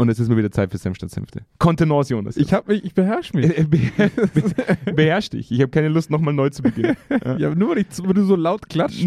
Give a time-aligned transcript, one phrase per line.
[0.00, 1.42] Und es ist mal wieder Zeit für Senf statt Senfte.
[1.58, 2.38] Kontenance, Jonas.
[2.38, 3.48] Ich hab mich, ich beherrsche mich.
[3.68, 3.78] Be
[4.32, 5.52] be beherrsch dich.
[5.52, 6.96] Ich habe keine Lust, nochmal neu zu beginnen.
[7.38, 9.04] Ja, nur weil, ich, weil du so laut klatscht.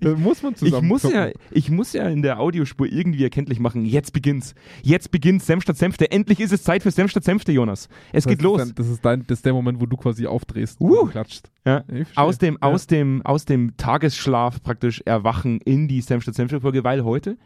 [0.00, 0.88] da muss man Ich zusammen.
[0.88, 4.54] muss, ja, ich muss ja in der Audiospur irgendwie erkenntlich machen, jetzt beginnt's.
[4.82, 6.10] Jetzt beginnt Senf statt Senfte.
[6.10, 7.88] Endlich ist es Zeit für Senf statt Senfte, Jonas.
[8.12, 8.58] Es das geht ist los.
[8.58, 11.00] Dann, das, ist dein, das ist der Moment, wo du quasi aufdrehst Uh.
[11.02, 11.50] und klatschst.
[11.64, 11.84] Ja.
[11.92, 12.08] Ich.
[12.16, 12.68] Aus dem, Ja.
[12.68, 17.36] aus, dem, aus dem Tagesschlaf praktisch erwachen in die Senf statt Senfte Folge, weil heute,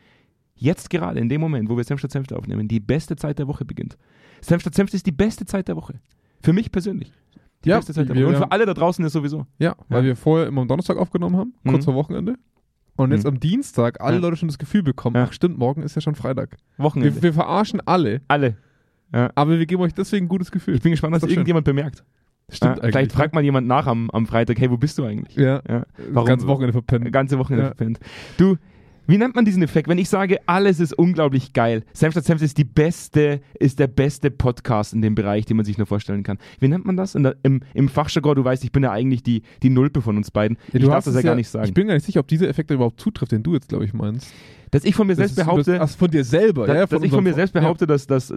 [0.60, 3.48] jetzt gerade in dem Moment, wo wir Senf statt Senfte aufnehmen, die beste Zeit der
[3.48, 3.96] Woche beginnt.
[4.40, 5.94] Senf statt ist die beste Zeit der Woche.
[6.42, 7.12] Für mich persönlich.
[7.64, 8.26] Die Ja, beste Zeit der Woche.
[8.26, 9.46] Und für alle da draußen ist sowieso.
[9.58, 10.04] Ja, weil Ja.
[10.08, 11.84] wir vorher immer am Donnerstag aufgenommen haben, kurz Mhm.
[11.84, 12.34] vor Wochenende.
[12.96, 13.30] Und jetzt Mhm.
[13.30, 14.22] am Dienstag alle Ja.
[14.22, 16.56] Leute schon das Gefühl bekommen, ach stimmt, morgen ist ja schon Freitag.
[16.78, 17.14] Wochenende.
[17.16, 18.56] Wir, wir verarschen alle, alle.
[19.12, 20.74] aber wir geben euch deswegen ein gutes Gefühl.
[20.76, 21.38] Ich bin gespannt, was Ist doch schön.
[21.38, 22.04] irgendjemand bemerkt.
[22.52, 25.36] Stimmt Ja, vielleicht fragt mal jemand nach am, am Freitag, hey, wo bist du eigentlich?
[25.36, 25.84] Ja, Ja.
[26.14, 27.12] das ganze Wochenende verpennen.
[27.12, 27.68] ganze Wochenende Ja.
[27.68, 28.00] verpennt.
[28.38, 28.56] Du,
[29.10, 29.88] wie nennt man diesen Effekt?
[29.88, 31.82] Wenn ich sage, alles ist unglaublich geil.
[31.92, 35.66] Senf statt Senf ist die beste, ist der beste Podcast in dem Bereich, den man
[35.66, 36.38] sich nur vorstellen kann.
[36.60, 37.14] Wie nennt man das?
[37.14, 40.16] In der, im, Im Fachjargon, du weißt, ich bin ja eigentlich die, die Nulpe von
[40.16, 40.56] uns beiden.
[40.72, 41.66] Ja, ich darf das ja gar nicht sagen.
[41.66, 43.92] Ich bin gar nicht sicher, ob dieser Effekt überhaupt zutrifft, den du jetzt, glaube ich,
[43.92, 44.32] meinst.
[44.70, 46.86] dass ich von mir selbst Das ist- behaupte, Das, ach, von dir selber, dass, ja?
[46.86, 48.32] dass ich von mir selbst ja, behaupte, dass, dass,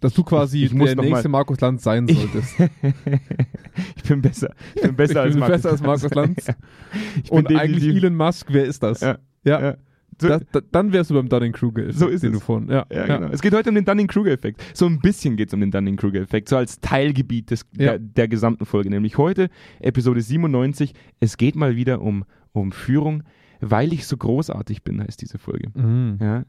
[0.00, 2.54] dass du quasi ich muss der nächste mal- Markus Lanz sein Ich- solltest.
[3.96, 4.54] ich bin besser.
[4.74, 6.46] Ich bin besser, Ich als, bin Markus besser als Markus Lanz.
[6.46, 6.54] Ja.
[7.22, 9.00] Ich bin Und eigentlich definitiv- Elon Musk, wer ist das?
[9.00, 9.18] Ja.
[9.44, 9.76] ja.
[10.22, 10.28] Ja.
[10.28, 11.92] So, Das, da, dann wärst du beim Dunning-Kruger.
[11.92, 12.42] So ist den es.
[12.42, 12.86] Von, ja.
[12.92, 13.28] Ja, genau.
[13.32, 14.62] Es geht heute um den Dunning-Kruger-Effekt.
[14.74, 17.92] So ein bisschen geht es um den Dunning-Kruger-Effekt, so als Teilgebiet des, Ja.
[17.92, 18.90] der, der gesamten Folge.
[18.90, 19.48] Nämlich heute,
[19.80, 23.22] Episode 97, es geht mal wieder um, um Führung,
[23.60, 25.68] weil ich so großartig bin, heißt diese Folge.
[25.74, 26.18] Mhm.
[26.20, 26.44] Ja.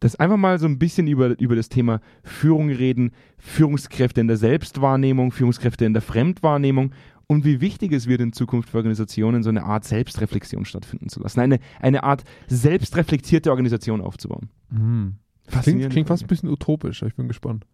[0.00, 4.36] Das einfach mal so ein bisschen über, über das Thema Führung reden, Führungskräfte in der
[4.36, 6.92] Selbstwahrnehmung, Führungskräfte in der Fremdwahrnehmung
[7.28, 11.20] und wie wichtig es wird in Zukunft für Organisationen, so eine Art Selbstreflexion stattfinden zu
[11.20, 11.40] lassen.
[11.40, 14.48] Eine, eine Art selbstreflektierte Organisation aufzubauen.
[14.70, 15.16] Mhm.
[15.62, 17.64] Klingt, klingt fast ein bisschen utopisch, ich bin gespannt.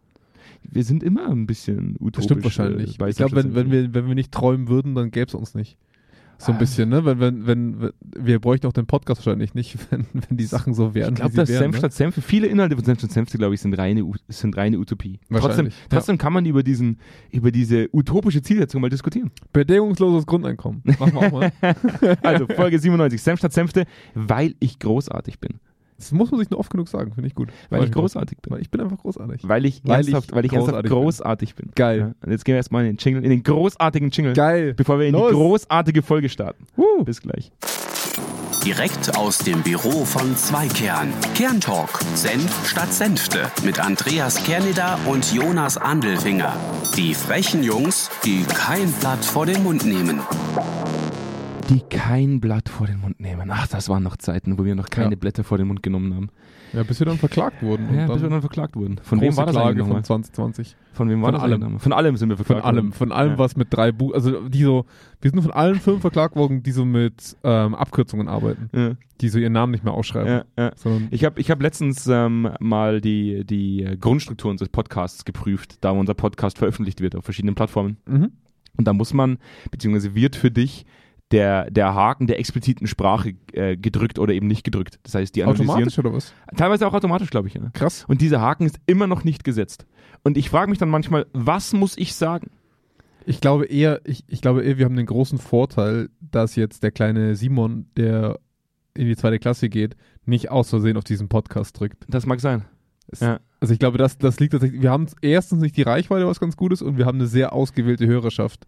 [0.62, 2.12] Wir sind immer ein bisschen utopisch.
[2.14, 2.94] Das stimmt wahrscheinlich.
[2.94, 5.34] äh, bei ich glaube, wenn, wenn, wir, wenn wir nicht träumen würden, dann gäbe es
[5.34, 5.78] uns nicht.
[6.38, 6.58] So ein Ah.
[6.58, 7.04] bisschen, ne?
[7.04, 10.94] Wenn, wenn, wenn, wir bräuchten auch den Podcast wahrscheinlich nicht, wenn, wenn die Sachen so
[10.94, 11.14] wären.
[11.14, 11.78] ich glaube, dass Senf ne?
[11.78, 15.18] statt Senf, viele Inhalte von Senf statt Senf, glaube ich, sind reine, sind reine Utopie.
[15.28, 15.80] Trotzdem, Wahrscheinlich, ja.
[15.90, 16.98] trotzdem kann man über, diesen,
[17.30, 19.30] über diese utopische Zielsetzung mal diskutieren.
[19.52, 20.82] Bedingungsloses Grundeinkommen.
[20.98, 21.52] Machen wir auch mal.
[22.22, 23.84] Also, Folge 97, Senf statt Senfte,
[24.14, 25.60] weil ich großartig bin.
[26.04, 27.48] Das muss man sich nur oft genug sagen, finde ich gut.
[27.70, 28.52] Weil Mag ich großartig bin.
[28.52, 29.40] Weil ich bin einfach großartig.
[29.48, 31.00] Weil ich Weil ernsthaft, ich weil ich ernsthaft großartig bin.
[31.02, 31.70] großartig bin.
[31.74, 31.98] Geil.
[31.98, 34.74] Ja, und jetzt gehen wir erstmal in den Jingle, in den großartigen Jingle, Geil.
[34.74, 35.30] bevor wir in Los.
[35.30, 36.66] die großartige Folge starten.
[36.76, 37.04] Uh.
[37.04, 37.52] Bis gleich.
[38.64, 41.12] Direkt aus dem Büro von Zweikern.
[41.34, 41.90] Kerntalk.
[42.14, 43.50] Senf statt Senfte.
[43.62, 46.54] Mit Andreas Kerneder und Jonas Andelfinger.
[46.96, 50.20] Die frechen Jungs, die kein Blatt vor den Mund nehmen.
[51.70, 53.50] Die kein Blatt vor den Mund nehmen.
[53.50, 55.16] Ach, das waren noch Zeiten, wo wir noch keine Ja.
[55.16, 56.28] Blätter vor den Mund genommen haben.
[56.74, 57.88] Ja, bis wir dann verklagt wurden.
[57.94, 58.98] Ja, bis wir dann verklagt wurden.
[59.02, 60.04] Von wem war das Klage eigentlich von nochmal?
[60.04, 60.76] 2020.
[60.92, 61.62] Von wem war Von das allem.
[61.62, 61.82] eigentlich?
[61.82, 62.92] Von allem sind wir Von verklagt allem, worden.
[62.92, 63.38] von allem, Ja.
[63.38, 64.84] was mit drei Buch, also die so,
[65.22, 69.28] wir sind von allen Firmen verklagt worden, die so mit ähm, Abkürzungen arbeiten, Ja, die
[69.28, 70.42] so ihren Namen nicht mehr ausschreiben.
[70.58, 70.72] ja,
[71.10, 75.90] Ich habe ich hab letztens ähm, mal die, die äh, Grundstruktur unseres Podcasts geprüft, da
[75.92, 77.96] unser Podcast veröffentlicht wird auf verschiedenen Plattformen.
[78.06, 78.32] mhm.
[78.76, 79.38] Und da muss man,
[79.70, 80.84] beziehungsweise wird für dich
[81.32, 84.98] der, der Haken der expliziten Sprache äh, gedrückt oder eben nicht gedrückt.
[85.02, 85.70] Das heißt, die analysieren.
[85.70, 86.32] automatisch oder was?
[86.56, 87.54] Teilweise auch automatisch, glaube ich.
[87.54, 87.70] Ja.
[87.72, 88.04] Krass.
[88.06, 89.86] Und dieser Haken ist immer noch nicht gesetzt.
[90.22, 92.50] Und ich frage mich dann manchmal, was muss ich sagen?
[93.26, 96.90] Ich glaube eher, ich, ich glaube eher, wir haben den großen Vorteil, dass jetzt der
[96.92, 98.38] kleine Simon, der
[98.94, 99.96] in die zweite Klasse geht,
[100.26, 102.04] nicht aus Versehen auf diesen Podcast drückt.
[102.08, 102.64] Das mag sein.
[103.08, 103.40] Es- Ja.
[103.60, 106.54] Also ich glaube, das, das liegt tatsächlich, wir haben erstens nicht die Reichweite, was ganz
[106.54, 108.66] gut ist, und wir haben eine sehr ausgewählte Hörerschaft.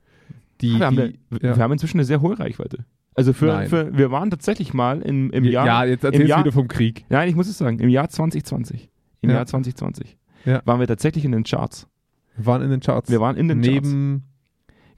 [0.61, 1.13] Die, wir, haben die, eine,
[1.43, 1.57] ja.
[1.57, 2.85] wir haben inzwischen eine sehr hohe Reichweite.
[3.15, 5.87] Also für, für wir waren tatsächlich mal im, im ja, Jahr.
[5.87, 7.05] jetzt im erzählst du Jahr, wieder vom Krieg.
[7.09, 8.91] Nein, ich muss es sagen, im Jahr 2020.
[9.23, 9.37] Im Ja.
[9.37, 10.61] Jahr 2020 Ja.
[10.65, 11.89] waren wir tatsächlich in den Charts.
[12.37, 13.11] Wir waren in den Charts.
[13.11, 13.89] Wir waren in den Charts.
[13.91, 14.23] Neben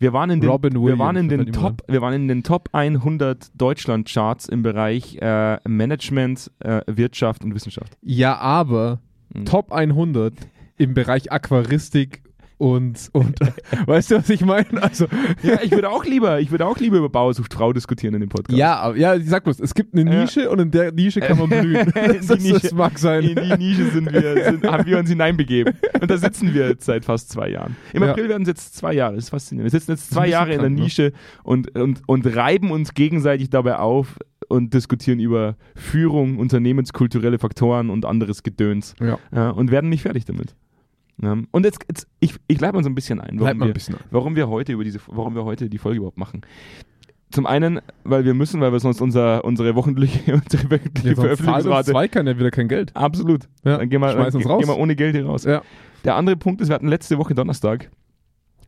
[0.01, 2.43] Wir waren in den, Robin wir Williams, waren in den Top, wir waren in den
[2.43, 7.97] Top 100 Deutschland Charts im Bereich äh, Management, äh, Wirtschaft und Wissenschaft.
[8.03, 9.01] Ja, aber
[9.35, 9.45] Mhm.
[9.45, 10.35] Top 100
[10.77, 12.23] im Bereich Aquaristik
[12.59, 13.39] und, und
[13.87, 14.83] weißt du, was ich meine?
[14.83, 15.07] Also,
[15.43, 18.21] Ja, ich würde auch lieber, ich würde auch lieber über Bauer sucht Frau diskutieren in
[18.21, 18.59] dem Podcast.
[18.59, 20.21] ja, ja, ich sag bloß, es gibt eine Ja.
[20.23, 21.87] Nische und in der Nische kann man blühen.
[21.95, 22.61] Die das, Nische.
[22.61, 23.23] das mag sein.
[23.25, 25.75] In die Nische sind wir, sind, haben wir uns hineinbegeben.
[26.01, 27.77] Und da sitzen wir jetzt seit fast zwei Jahren.
[27.93, 28.11] Im Ja.
[28.11, 29.15] April werden es jetzt zwei Jahre.
[29.15, 29.73] Das ist faszinierend.
[29.73, 30.83] Wir sitzen jetzt zwei Jahre in der krank, ne?
[30.85, 31.13] Nische
[31.45, 34.17] und, und, und reiben uns gegenseitig dabei auf
[34.49, 38.95] und diskutieren über Führung, unternehmenskulturelle Faktoren und anderes Gedöns.
[39.01, 39.19] Ja.
[39.35, 40.55] Ja, und werden nicht fertig damit.
[41.23, 41.37] Ja.
[41.51, 43.75] Und jetzt, jetzt ich, ich leite mal so ein bisschen ein, warum mal ein wir,
[43.75, 46.43] bisschen warum wir heute über diese, warum wir heute die Folge überhaupt machen.
[47.31, 51.91] Zum einen, weil wir müssen, weil wir sonst unser, unsere wöchentliche, unsere wöchentliche Ja, Veröffentlichungsrate.
[51.91, 52.95] zwei kann ja wieder kein Geld.
[52.97, 53.49] Absolut.
[53.65, 53.79] Ja.
[53.79, 54.61] Dann gehen wir, Schmeiß uns gehen, raus.
[54.61, 55.45] gehen wir ohne Geld hier raus.
[55.45, 55.63] Ja.
[56.05, 57.91] Der andere Punkt ist, wir hatten letzte Woche Donnerstag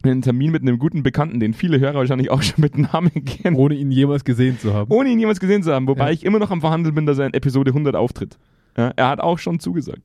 [0.02, 3.56] einen Termin mit einem guten Bekannten, den viele Hörer wahrscheinlich auch schon mit Namen kennen,
[3.56, 4.90] Ohne ihn jemals gesehen zu haben.
[4.92, 5.86] ohne ihn jemals gesehen zu haben.
[5.86, 6.10] Wobei Ja.
[6.12, 8.36] ich immer noch am Verhandeln bin, dass er in Episode 100 auftritt.
[8.76, 10.02] Ja, er hat auch schon zugesagt.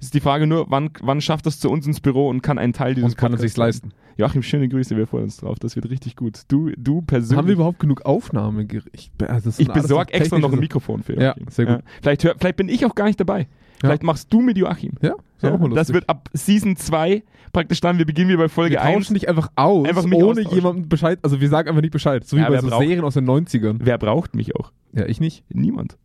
[0.00, 2.42] Es ist die Frage nur, wann, wann schafft er es zu uns ins Büro und
[2.42, 3.92] kann einen Teil dieses Und kann er Podcasts sich's leisten.
[4.18, 5.58] Joachim, schöne Grüße, wir freuen uns drauf.
[5.58, 6.42] Das wird richtig gut.
[6.48, 7.36] Du, du persönlich.
[7.36, 8.02] Haben wir überhaupt genug?
[8.06, 11.46] Also das ich sind alles besorge so extra noch ein Mikrofon für Ja, Joachim.
[11.50, 11.80] sehr gut.
[12.00, 13.46] Vielleicht, hör, vielleicht bin ich auch gar nicht dabei.
[13.80, 14.92] Vielleicht machst du mit Joachim.
[15.02, 17.22] Ja, ist Ja, das wird ab Season 2
[17.52, 18.94] praktisch dann, wir beginnen wie bei Folge wir 1.
[18.96, 20.54] tauschen nicht einfach aus, Einfach ohne austauschen.
[20.54, 21.18] jemandem Bescheid.
[21.22, 22.26] Also wir sagen einfach nicht Bescheid.
[22.26, 23.76] So wie Ja, bei so braucht- Serien aus den 90ern.
[23.82, 24.72] Wer braucht mich auch?
[24.94, 25.44] Ja, ich nicht.
[25.50, 25.98] Niemand.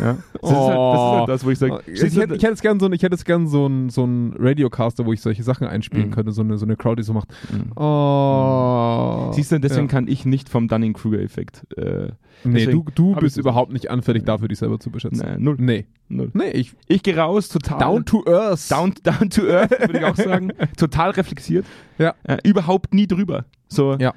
[0.00, 0.16] Ja.
[0.42, 2.60] Das, ist halt, das ist halt das, wo ich sage, ich, hätte, ich hätte es
[2.60, 5.66] gern so, ich hätte es gern so ein, so ein Radiocaster, wo ich solche Sachen
[5.68, 6.12] einspielen Mhm.
[6.12, 7.28] könnte, so eine, so eine Crowd, die so macht.
[7.52, 7.70] Mhm.
[7.76, 9.30] Oh.
[9.32, 9.90] Siehst du, deswegen ja.
[9.92, 11.62] kann ich nicht vom Dunning-Kruger-Effekt.
[11.76, 12.08] Äh,
[12.46, 15.22] Nee, du, du bist überhaupt nicht anfällig dafür, dich selber zu beschätzen.
[15.24, 15.86] na, null, Nee.
[16.08, 16.30] null.
[16.34, 16.74] Nee, ich.
[16.88, 17.78] Ich gehe raus, total.
[17.78, 18.70] Down to earth.
[18.70, 20.52] down, down to earth, würde ich auch sagen.
[20.76, 21.64] Total reflektiert.
[21.96, 22.14] Ja.
[22.24, 23.46] Äh, überhaupt nie drüber.
[23.68, 24.12] So, Ja.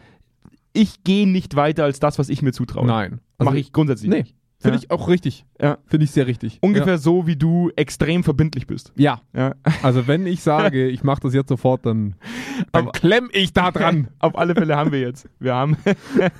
[0.73, 2.85] ich gehe nicht weiter als das, was ich mir zutraue.
[2.85, 3.21] Nein.
[3.37, 4.17] Also Mache ich grundsätzlich Nee.
[4.19, 4.35] nicht.
[4.59, 4.83] Finde Ja.
[4.83, 5.45] ich auch richtig.
[5.61, 5.77] Ja.
[5.85, 6.57] Finde ich sehr richtig.
[6.61, 8.91] Ungefähr so, wie du extrem verbindlich bist.
[8.95, 9.21] Ja.
[9.35, 9.53] Ja.
[9.83, 12.15] Also wenn ich sage, ich mache das jetzt sofort, dann,
[12.71, 14.07] dann klemm ich da dran.
[14.19, 15.29] Auf alle Fälle haben wir jetzt.
[15.39, 15.77] Wir haben.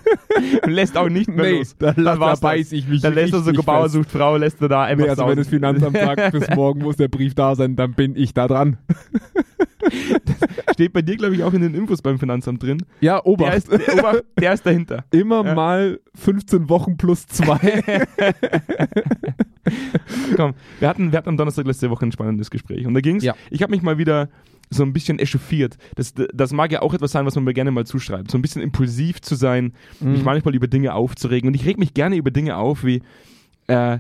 [0.66, 1.76] lässt auch nicht mehr los.
[1.78, 3.94] da, da, da beiß ich mich Dann lässt er so richtig Bauer fest.
[3.94, 5.38] sucht Frau, lässt er da einfach Nee, also wenn sausen.
[5.38, 8.78] das Finanzamt sagt, bis morgen muss der Brief da sein, dann bin ich da dran.
[10.74, 12.78] Steht bei dir, glaube ich, auch in den Infos beim Finanzamt drin.
[13.02, 13.56] Ja, Der Obacht.
[13.58, 15.06] ist, der, Obacht, der ist dahinter.
[15.12, 15.54] Immer Ja.
[15.56, 17.58] mal 15 Wochen plus zwei.
[20.36, 22.86] Komm, wir hatten, wir hatten am Donnerstag letzte Woche ein spannendes Gespräch.
[22.86, 23.24] Und da ging's.
[23.24, 23.36] Ja.
[23.50, 24.30] Ich habe mich mal wieder
[24.70, 25.78] so ein bisschen echauffiert.
[25.96, 28.30] Das, das mag ja auch etwas sein, was man mir gerne mal zuschreibt.
[28.32, 30.12] So ein bisschen impulsiv zu sein, Mhm.
[30.14, 31.48] mich manchmal über Dinge aufzuregen.
[31.48, 33.02] Und ich reg mich gerne über Dinge auf, wie
[33.68, 34.00] äh,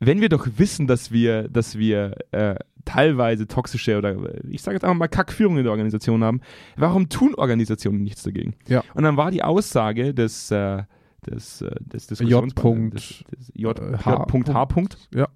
[0.00, 2.54] wenn wir doch wissen, dass wir, dass wir äh,
[2.88, 4.16] teilweise toxische oder
[4.48, 6.40] ich sage jetzt einfach mal Kackführung in der Organisation haben,
[6.76, 8.54] warum tun Organisationen nichts dagegen?
[8.66, 8.82] Ja.
[8.94, 10.84] Und dann war die Aussage des, äh,
[11.26, 12.44] des, äh, des J.
[12.44, 12.54] Diskussions-
[12.94, 13.78] des, des J.
[13.78, 14.24] äh, H.
[14.32, 14.54] J.
[14.54, 14.64] H.
[14.66, 14.96] Punkt.
[15.14, 15.28] Ja.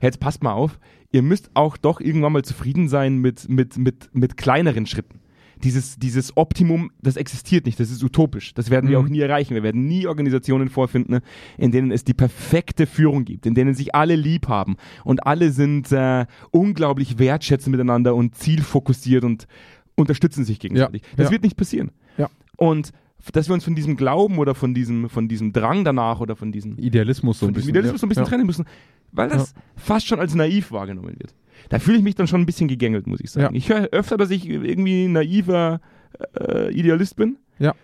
[0.00, 0.78] Jetzt passt mal auf,
[1.10, 5.20] ihr müsst auch doch irgendwann mal zufrieden sein mit, mit, mit, mit kleineren Schritten.
[5.64, 8.54] Dieses, dieses Optimum, das existiert nicht, das ist utopisch.
[8.54, 9.04] Das werden wir Mhm.
[9.04, 9.54] auch nie erreichen.
[9.54, 11.20] Wir werden nie Organisationen vorfinden,
[11.58, 15.50] in denen es die perfekte Führung gibt, in denen sich alle lieb haben und alle
[15.50, 19.46] sind äh, unglaublich wertschätzend miteinander und zielfokussiert und
[19.96, 21.02] unterstützen sich gegenseitig.
[21.16, 21.30] Das ja.
[21.32, 21.90] wird nicht passieren.
[22.18, 22.28] Ja.
[22.56, 22.92] Und
[23.32, 26.52] dass wir uns von diesem Glauben oder von diesem, von diesem Drang danach oder von
[26.52, 27.70] diesem Idealismus so ein bisschen.
[27.70, 28.28] Idealismus so ein bisschen ja.
[28.28, 28.66] trennen müssen,
[29.12, 31.34] weil das fast schon als naiv wahrgenommen wird.
[31.68, 33.54] Da fühle ich mich dann schon ein bisschen gegängelt, muss ich sagen.
[33.54, 33.58] Ja.
[33.58, 35.80] Ich höre öfter, dass ich irgendwie ein naiver
[36.38, 37.38] äh, Idealist bin.
[37.58, 37.74] Ja.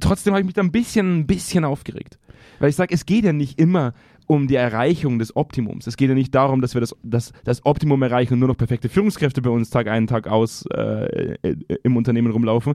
[0.00, 2.18] Trotzdem habe ich mich da ein bisschen, ein bisschen aufgeregt.
[2.58, 3.94] Weil ich sage, es geht ja nicht immer
[4.26, 5.86] um die Erreichung des Optimums.
[5.86, 8.56] Es geht ja nicht darum, dass wir das, das, das Optimum erreichen und nur noch
[8.56, 12.74] perfekte Führungskräfte bei uns Tag ein, Tag aus äh, äh, im Unternehmen rumlaufen.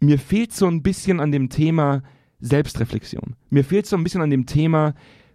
[0.00, 2.02] Mir fehlt so ein bisschen an dem Thema
[2.40, 3.36] Selbstreflexion.
[3.50, 4.94] Mir fehlt so ein bisschen an dem Thema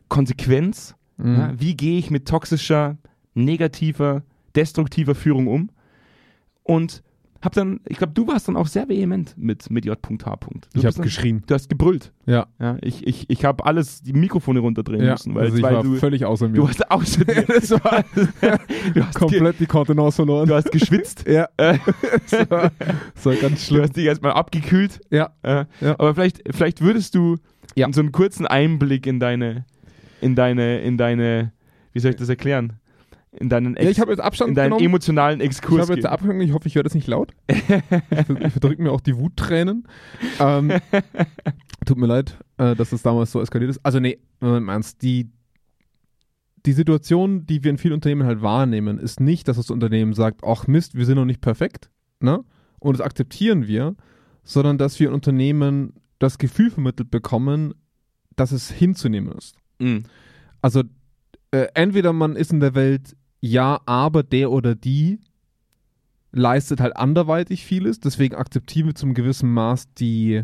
[0.10, 0.96] Konsequenz.
[1.18, 1.36] Mhm.
[1.36, 2.98] Ja, wie gehe ich mit toxischer,
[3.38, 4.24] negativer,
[4.56, 5.70] destruktiver Führung um?
[6.64, 7.04] Und
[7.42, 10.00] hab dann, ich glaube, du warst dann auch sehr vehement mit, mit J.H.
[10.74, 11.44] Du Ich habe geschrien.
[11.46, 12.12] Du hast gebrüllt.
[12.26, 12.48] Ja.
[12.60, 15.12] Ja, ich ich, ich habe alles, die Mikrofone runterdrehen ja.
[15.12, 16.56] müssen, weil, also ich weil war du, völlig außer mir.
[16.56, 17.44] du hast außer dir.
[17.48, 18.04] das war
[18.94, 20.48] du, hast komplett die Kontenance verloren.
[20.48, 21.26] du hast geschwitzt.
[21.28, 21.48] ja.
[21.58, 21.78] Äh,
[22.30, 22.72] das war,
[23.14, 23.84] das war ganz du schlimm.
[23.84, 25.00] hast dich erstmal abgekühlt.
[25.12, 25.30] Ja.
[25.44, 25.94] Äh, Ja.
[26.00, 27.38] Aber vielleicht, vielleicht würdest du
[27.76, 27.88] Ja.
[27.94, 29.66] so einen kurzen Einblick in deine,
[30.22, 31.52] in deine, in deine,
[31.94, 32.74] wie soll ich das erklären?
[33.40, 34.86] In deinen, Ja, ich habe jetzt Abstand in deinen genommen.
[34.86, 35.82] emotionalen Ich Exkurs.
[35.84, 36.06] habe jetzt.
[36.06, 37.34] Abstand, ich hoffe, ich höre das nicht laut.
[37.48, 39.88] ich ver- ich verdrücke mir auch die Wuttränen.
[40.40, 40.72] Ähm,
[41.86, 43.80] tut mir leid, äh, dass das damals so eskaliert ist.
[43.86, 45.30] Also nee, im Ernst, die,
[46.66, 50.42] die Situation, die wir in vielen Unternehmen halt wahrnehmen, ist nicht, dass das Unternehmen sagt,
[50.44, 51.90] ach Mist, wir sind noch nicht perfekt,
[52.20, 52.44] ne?
[52.80, 53.96] Und das akzeptieren wir,
[54.44, 57.74] sondern dass wir in Unternehmen das Gefühl vermittelt bekommen,
[58.36, 59.56] dass es hinzunehmen ist.
[59.80, 60.04] Mhm.
[60.62, 60.84] Also
[61.52, 65.20] äh, entweder man ist in der Welt ja, aber der oder die
[66.32, 70.44] leistet halt anderweitig vieles, deswegen akzeptieren wir zum gewissen Maß die,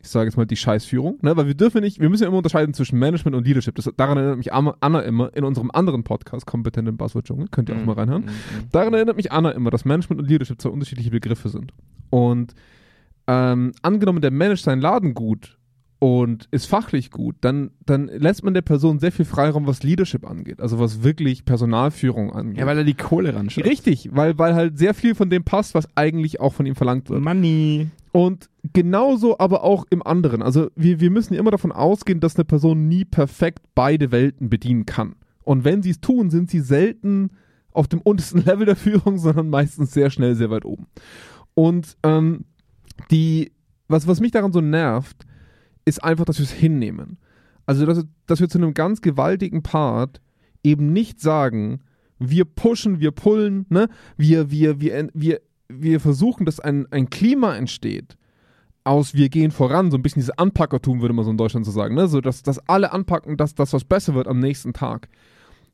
[0.00, 1.36] ich sage jetzt mal, die Scheißführung, ne?
[1.36, 3.74] weil wir dürfen nicht, wir müssen ja immer unterscheiden zwischen Management und Leadership.
[3.76, 7.76] Das, daran erinnert mich Anna immer in unserem anderen Podcast, Kompetent im Buzzword-Dschungel, könnt ihr
[7.76, 8.24] auch mal reinhören.
[8.24, 8.68] Mhm.
[8.72, 11.72] Daran erinnert mich Anna immer, dass Management und Leadership zwei unterschiedliche Begriffe sind.
[12.10, 12.54] Und
[13.26, 15.56] ähm, angenommen, der managt seinen Laden gut
[16.02, 20.28] und ist fachlich gut, dann, dann lässt man der Person sehr viel Freiraum, was Leadership
[20.28, 22.58] angeht, also was wirklich Personalführung angeht.
[22.58, 25.76] Ja, weil er die Kohle ran Richtig, weil, weil halt sehr viel von dem passt,
[25.76, 27.22] was eigentlich auch von ihm verlangt wird.
[27.22, 27.86] Money.
[28.10, 30.42] Und genauso aber auch im anderen.
[30.42, 34.86] Also wir, wir müssen immer davon ausgehen, dass eine Person nie perfekt beide Welten bedienen
[34.86, 35.14] kann.
[35.44, 37.30] Und wenn sie es tun, sind sie selten
[37.70, 40.88] auf dem untersten Level der Führung, sondern meistens sehr schnell sehr weit oben.
[41.54, 42.44] Und ähm,
[43.12, 43.52] die,
[43.86, 45.26] was, was mich daran so nervt,
[45.84, 47.18] ist einfach, dass wir es hinnehmen.
[47.66, 50.20] Also, dass, dass wir zu einem ganz gewaltigen Part
[50.62, 51.80] eben nicht sagen,
[52.18, 53.88] wir pushen, wir pullen, ne?
[54.16, 58.16] wir, wir, wir, wir, wir versuchen, dass ein, ein Klima entsteht,
[58.84, 61.72] aus wir gehen voran, so ein bisschen dieses Anpackertum, würde man so in Deutschland so
[61.72, 62.08] sagen, ne?
[62.08, 65.08] so dass, dass alle anpacken, dass das was besser wird am nächsten Tag.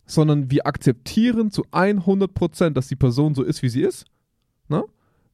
[0.06, 4.06] Sondern wir akzeptieren zu 100 Prozent, dass die Person so ist, wie sie ist.
[4.68, 4.84] Ne?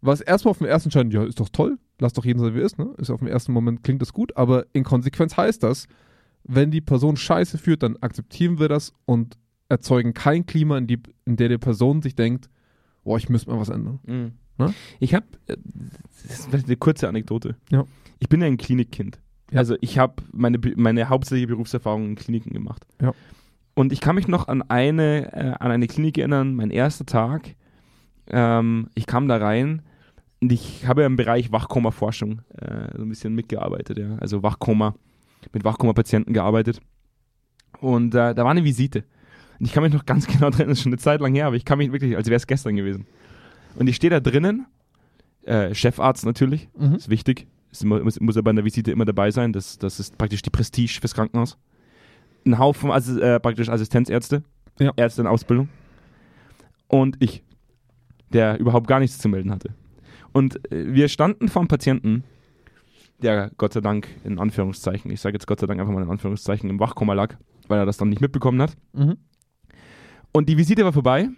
[0.06, 2.58] Was erstmal auf dem ersten Schein, ja, ist doch toll, lass doch jeden sein, wie
[2.58, 2.92] er ist, ne?
[2.98, 5.88] Ist auf dem ersten Moment, klingt das gut, aber in Konsequenz heißt das,
[6.42, 9.38] wenn die Person Scheiße führt, dann akzeptieren wir das und
[9.70, 12.50] erzeugen kein Klima, in, die, in der die Person sich denkt,
[13.02, 13.98] boah, ich müsste mal was ändern.
[14.04, 14.32] Mhm.
[14.58, 14.74] Ne?
[15.00, 17.56] Ich habe, das ist eine kurze Anekdote.
[17.70, 17.86] Ja.
[18.18, 19.22] Ich bin ja ein Klinikkind.
[19.52, 19.60] Ja.
[19.60, 22.86] Also ich habe meine, meine hauptsächliche Berufserfahrung in Kliniken gemacht.
[23.00, 23.12] Ja.
[23.72, 27.54] Und ich kann mich noch an eine, äh, an eine Klinik erinnern, mein erster Tag.
[28.26, 29.80] Ähm, ich kam da rein
[30.44, 33.96] und ich habe im Bereich Wachkoma-Forschung äh, so ein bisschen mitgearbeitet.
[33.96, 34.16] Ja.
[34.16, 34.94] Also Wachkoma,
[35.54, 36.80] mit Wachkoma-Patienten gearbeitet.
[37.80, 39.04] Und äh, da war eine Visite.
[39.58, 41.46] Und ich kann mich noch ganz genau drin, das ist schon eine Zeit lang her,
[41.46, 43.06] aber ich kann mich wirklich, als wäre es gestern gewesen.
[43.76, 44.66] Und ich stehe da drinnen,
[45.44, 46.96] äh, Chefarzt natürlich, Mhm.
[46.96, 49.98] ist wichtig, ist immer, muss, muss er bei einer Visite immer dabei sein, das, das
[49.98, 51.56] ist praktisch die Prestige fürs Krankenhaus.
[52.44, 54.42] Ein Haufen Assi äh, praktisch Assistenzärzte,
[54.78, 54.92] Ja.
[54.96, 55.70] Ärzte in Ausbildung.
[56.88, 57.42] Und ich,
[58.30, 59.72] der überhaupt gar nichts zu melden hatte.
[60.34, 62.24] Und äh, wir standen vor einem Patienten,
[63.22, 66.10] der Gott sei Dank in Anführungszeichen, ich sage jetzt Gott sei Dank einfach mal in
[66.10, 67.36] Anführungszeichen, im Wachkoma lag,
[67.68, 68.76] weil er das dann nicht mitbekommen hat.
[68.92, 69.16] Mhm.
[70.32, 71.28] Und die Visite war vorbei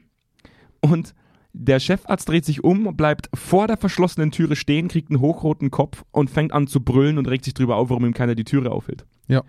[0.80, 1.14] und
[1.52, 6.04] der Chefarzt dreht sich um, bleibt vor der verschlossenen Türe stehen, kriegt einen hochroten Kopf
[6.10, 8.72] und fängt an zu brüllen und regt sich drüber auf, warum ihm keiner die Türe
[8.72, 9.06] aufhält.
[9.28, 9.42] Ja.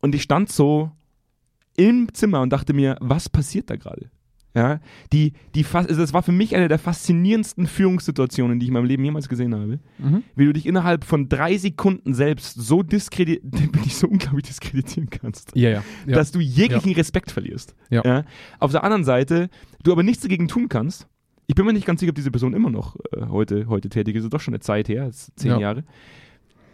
[0.00, 0.92] Und ich stand so
[1.76, 4.10] im Zimmer und dachte mir, was passiert da gerade?
[4.54, 4.78] Ja,
[5.12, 8.84] die, die, also das war für mich eine der faszinierendsten Führungssituationen, die ich in meinem
[8.84, 9.80] Leben jemals gesehen habe.
[9.98, 10.22] Mhm.
[10.36, 15.70] Wie du dich innerhalb von drei Sekunden selbst so diskreditieren, so unglaublich diskreditieren kannst Ja,
[15.70, 15.84] ja.
[16.06, 16.14] ja.
[16.14, 17.74] dass du jeglichen Respekt verlierst.
[17.90, 18.24] Ja.
[18.60, 19.48] Auf der anderen Seite,
[19.82, 21.08] du aber nichts dagegen tun kannst.
[21.46, 24.14] Ich bin mir nicht ganz sicher, ob diese Person immer noch äh, heute, heute tätig
[24.14, 24.20] ist.
[24.22, 25.58] Das ist doch schon eine Zeit her, zehn Ja.
[25.58, 25.84] Jahre.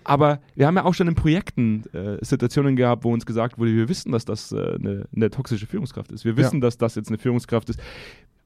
[0.04, 3.75] Aber wir haben ja auch schon in Projekten äh, Situationen gehabt, wo uns gesagt wurde,
[3.75, 6.25] wir wissen, dass das äh, eine, eine toxische Führungskraft ist.
[6.25, 7.80] Wir wissen, dass das jetzt eine Führungskraft ist.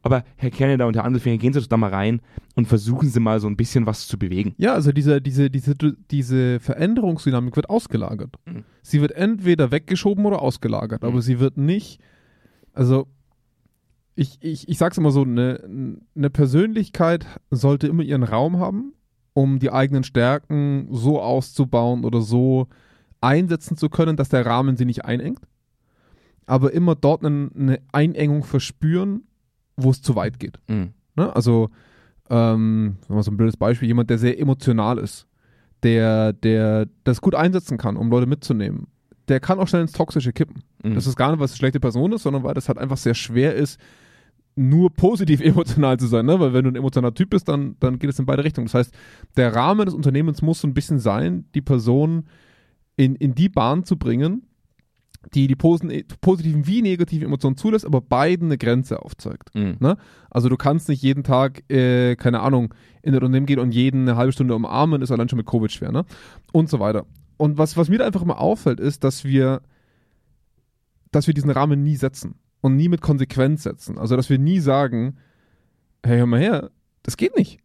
[0.03, 2.21] Aber Herr Canada und Herr Andelfinger, gehen Sie doch da mal rein
[2.57, 4.55] und versuchen Sie mal so ein bisschen was zu bewegen.
[4.59, 5.75] Ja, also diese, diese, diese,
[6.11, 8.35] diese Veränderungsdynamik wird ausgelagert.
[8.45, 8.65] Mhm.
[8.83, 11.09] Sie wird entweder weggeschoben oder ausgelagert, Mhm.
[11.09, 12.01] aber sie wird nicht,
[12.75, 13.07] also
[14.15, 18.93] ich, ich, ich sag's immer so, eine, eine Persönlichkeit sollte immer ihren Raum haben,
[19.35, 22.69] um die eigenen Stärken so auszubauen oder so
[23.21, 25.41] einsetzen zu können, dass der Rahmen sie nicht einengt.
[26.47, 29.25] Aber immer dort eine, eine Einengung verspüren,
[29.77, 30.59] wo es zu weit geht.
[30.69, 30.93] Mhm.
[31.17, 31.35] Ne?
[31.35, 31.71] Also,
[32.31, 35.27] ähm, so ein blödes Beispiel, jemand, der sehr emotional ist,
[35.83, 38.87] der, der das gut einsetzen kann, um Leute mitzunehmen,
[39.29, 40.63] der kann auch schnell ins Toxische kippen.
[40.83, 40.95] Mhm.
[40.95, 42.99] Das ist gar nicht, weil es eine schlechte Person ist, sondern weil das halt einfach
[42.99, 43.81] sehr schwer ist,
[44.57, 46.39] nur positiv emotional zu sein, ne?
[46.39, 48.67] Weil wenn du ein emotionaler Typ bist, dann, dann geht es in beide Richtungen.
[48.67, 48.95] Das heißt,
[49.37, 52.25] der Rahmen des Unternehmens muss so ein bisschen sein, die Person
[52.97, 54.47] in, in die Bahn zu bringen,
[55.33, 59.55] die die posen- positiven wie negativen Emotionen zulässt, aber beiden eine Grenze aufzeigt.
[59.55, 59.77] Mhm.
[59.81, 59.97] Ne?
[60.31, 64.03] Also du kannst nicht jeden Tag, äh, keine Ahnung, in ein Unternehmen gehen und jeden
[64.03, 66.05] eine halbe Stunde umarmen, ist allein schon mit Covid schwer, ne?
[66.53, 67.07] Und so weiter.
[67.37, 69.63] Und was, was mir da einfach immer auffällt, ist, dass wir,
[71.11, 73.99] dass wir diesen Rahmen nie setzen und nie mit Konsequenz setzen.
[73.99, 75.19] Also dass wir nie sagen,
[76.03, 76.71] hey, hör mal her,
[77.03, 77.59] das geht nicht.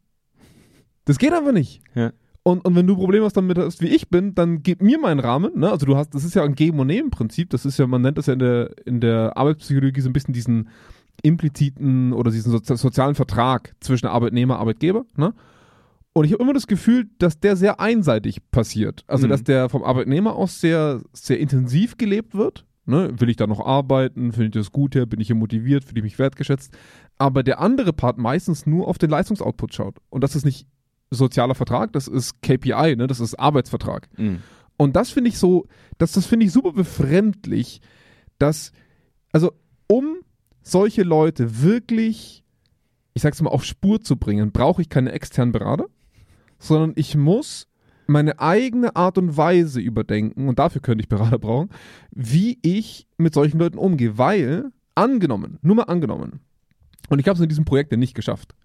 [1.06, 1.82] Das geht einfach nicht.
[1.96, 2.12] Ja.
[2.44, 5.22] Und, und wenn du Probleme hast damit, hast, wie ich bin, dann gib mir meinen
[5.22, 5.58] Rahmen.
[5.58, 5.72] Ne?
[5.72, 7.50] Also du hast, das ist ja ein Geben und Nehmen Prinzip.
[7.52, 10.34] Das ist ja, man nennt das ja in der, in der Arbeitspsychologie so ein bisschen
[10.34, 10.68] diesen
[11.24, 15.06] impliziten oder diesen sozi sozialen Vertrag zwischen Arbeitnehmer und Arbeitgeber.
[15.16, 15.34] Ne?
[16.12, 19.06] Und ich habe immer das Gefühl, dass der sehr einseitig passiert.
[19.08, 19.30] Also Mhm.
[19.32, 22.66] dass der vom Arbeitnehmer aus sehr, sehr intensiv gelebt wird.
[22.90, 23.12] Ne?
[23.20, 24.32] Will ich da noch arbeiten?
[24.32, 25.06] Finde ich das gut her?
[25.06, 25.84] Bin ich hier motiviert?
[25.84, 26.76] Fühle ich mich wertgeschätzt?
[27.18, 29.98] Aber der andere Part meistens nur auf den Leistungsoutput schaut.
[30.10, 30.68] Und das ist nicht
[31.12, 33.08] sozialer Vertrag, das ist KPI, ne?
[33.08, 34.10] das ist Arbeitsvertrag.
[34.18, 34.42] Mhm.
[34.78, 35.68] Und das finde ich so,
[35.98, 37.82] das, das finde ich super befremdlich,
[38.38, 38.72] dass,
[39.32, 39.52] also
[39.88, 40.18] um
[40.62, 42.44] solche Leute wirklich,
[43.14, 45.88] ich sag's mal, auf Spur zu bringen, brauche ich keine externen Berater,
[46.60, 47.68] sondern ich muss
[48.10, 51.70] meine eigene Art und Weise überdenken, und dafür könnte ich Berater brauchen,
[52.12, 56.42] wie ich mit solchen Leuten umgehe, weil, angenommen, nur mal angenommen,
[57.10, 58.56] und ich habe es in diesem Projekt ja nicht geschafft,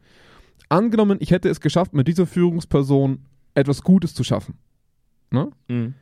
[0.68, 3.20] angenommen, ich hätte es geschafft, mit dieser Führungsperson
[3.54, 4.58] etwas Gutes zu schaffen.
[5.30, 5.50] Ne?
[5.68, 5.94] Mhm.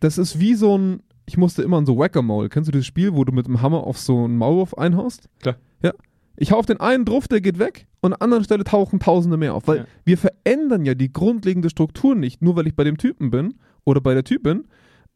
[0.00, 2.48] Das ist wie so ein, ich musste immer an so Whack-a-Mole.
[2.48, 5.28] Kennst du dieses Spiel, wo du mit dem Hammer auf so einen Maulwurf einhaust?
[5.40, 5.56] Klar.
[5.82, 5.92] Ja.
[6.36, 8.98] Ich hau auf den einen drauf, der geht weg und an der anderen Stelle tauchen
[9.00, 9.66] Tausende mehr auf.
[9.68, 9.84] Weil Ja.
[10.04, 13.54] wir verändern ja die grundlegende Struktur nicht, nur weil ich bei dem Typen bin
[13.84, 14.64] oder bei der Typin.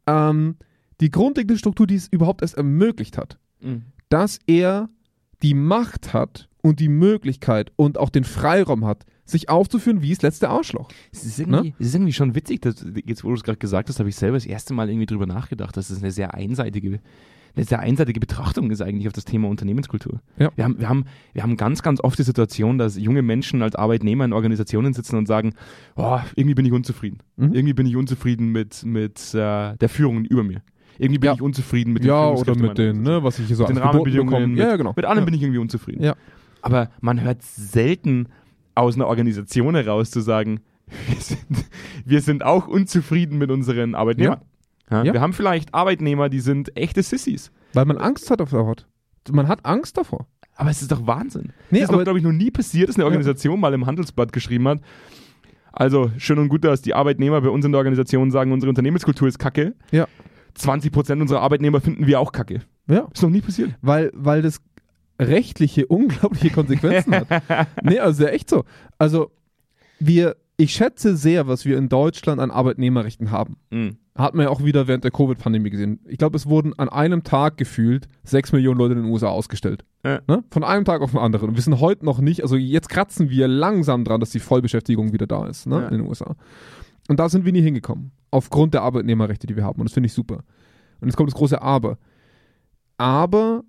[0.07, 0.57] Ähm,
[1.01, 3.83] die grundlegende Struktur, die es überhaupt erst ermöglicht hat, Mhm.
[4.11, 4.89] dass er
[5.43, 10.23] die Macht hat und die Möglichkeit und auch den Freiraum hat, sich aufzuführen wie das
[10.23, 10.91] letzte Arschloch.
[11.13, 13.89] Es ist irgendwie, es ist irgendwie schon witzig, dass, jetzt wo du es gerade gesagt
[13.89, 17.01] hast, habe ich selber das erste Mal irgendwie drüber nachgedacht, dass es eine sehr einseitige,
[17.57, 20.21] eine sehr einseitige Betrachtung ist eigentlich auf das Thema Unternehmenskultur.
[20.39, 20.51] Ja.
[20.57, 23.75] Wir, haben, wir, haben, wir haben ganz, ganz oft die Situation, dass junge Menschen als
[23.77, 25.55] Arbeitnehmer in Organisationen sitzen und sagen,
[25.97, 27.19] oh, irgendwie bin ich unzufrieden.
[27.37, 27.55] Mhm.
[27.55, 30.63] Irgendwie bin ich unzufrieden mit, mit äh, der Führung über mir.
[30.99, 31.35] Irgendwie bin Ja.
[31.35, 33.79] ich unzufrieden mit den ja, oder mit den, ne, was ich hier so mit den
[33.79, 34.51] Rahmenbedingungen.
[34.51, 34.93] Mit, Ja, ja, genau.
[34.95, 35.25] mit allem ja.
[35.25, 36.03] bin ich irgendwie unzufrieden.
[36.03, 36.15] Ja.
[36.63, 38.29] Aber man hört selten
[38.75, 40.61] aus einer Organisation heraus zu sagen,
[41.09, 41.41] wir sind,
[42.05, 44.41] wir sind auch unzufrieden mit unseren Arbeitnehmern.
[44.91, 45.05] Ja.
[45.05, 47.51] Wir haben vielleicht Arbeitnehmer, die sind echte Sissys.
[47.73, 48.67] Weil man Angst hat davor.
[48.69, 48.87] hat.
[49.31, 50.27] Man hat Angst davor.
[50.57, 51.53] Aber es ist doch Wahnsinn.
[51.71, 54.33] Nee, das ist doch, glaube ich, noch nie passiert, dass eine Organisation mal im Handelsblatt
[54.33, 54.81] geschrieben hat.
[55.73, 59.27] Also schön und gut, dass die Arbeitnehmer bei uns in der Organisation sagen, unsere Unternehmenskultur
[59.27, 59.75] ist kacke.
[59.91, 60.07] Ja.
[60.57, 62.61] 20% unserer Arbeitnehmer finden wir auch kacke.
[62.87, 63.09] Ja.
[63.13, 63.71] Ist noch nie passiert.
[63.83, 64.61] Weil, weil das
[65.21, 67.27] rechtliche unglaubliche Konsequenzen hat.
[67.83, 68.65] Nee, also ja echt so.
[68.99, 69.33] Also
[69.99, 73.57] wir, ich schätze sehr, was wir in Deutschland an Arbeitnehmerrechten haben.
[73.71, 73.97] Mhm.
[74.17, 75.99] Hat man ja auch wieder während der Covid-Pandemie gesehen.
[76.07, 79.85] Ich glaube, es wurden an einem Tag gefühlt sechs Millionen Leute in den USA ausgestellt.
[80.05, 80.21] Ja.
[80.29, 80.45] Ne?
[80.51, 81.49] Von einem Tag auf den anderen.
[81.49, 85.13] Und wir sind heute noch nicht, also jetzt kratzen wir langsam dran, dass die Vollbeschäftigung
[85.13, 85.81] wieder da ist ne?
[85.81, 85.89] Ja.
[85.89, 86.37] in den USA.
[87.09, 88.13] Und da sind wir nie hingekommen.
[88.31, 89.81] Aufgrund der Arbeitnehmerrechte, die wir haben.
[89.81, 90.45] Und das finde ich super.
[91.01, 91.99] Und jetzt kommt das große Aber.
[92.97, 93.65] Aber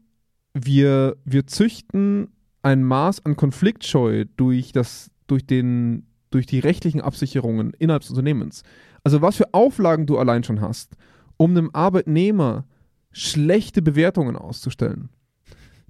[0.54, 2.30] wir, wir züchten
[2.62, 8.64] ein Maß an Konfliktscheu durch, das, durch, den, durch die rechtlichen Absicherungen innerhalb des Unternehmens.
[9.06, 10.98] Also was für Auflagen du allein schon hast,
[11.38, 12.66] um einem Arbeitnehmer
[13.12, 15.08] schlechte Bewertungen auszustellen.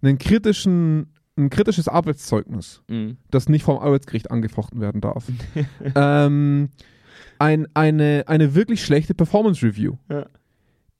[0.03, 3.17] Einen kritischen, ein kritisches Arbeitszeugnis, Mhm.
[3.31, 5.25] das nicht vom Arbeitsgericht angefochten werden darf.
[5.95, 6.69] ähm,
[7.39, 9.95] ein, eine, eine wirklich schlechte Performance Review.
[10.11, 10.27] Ja.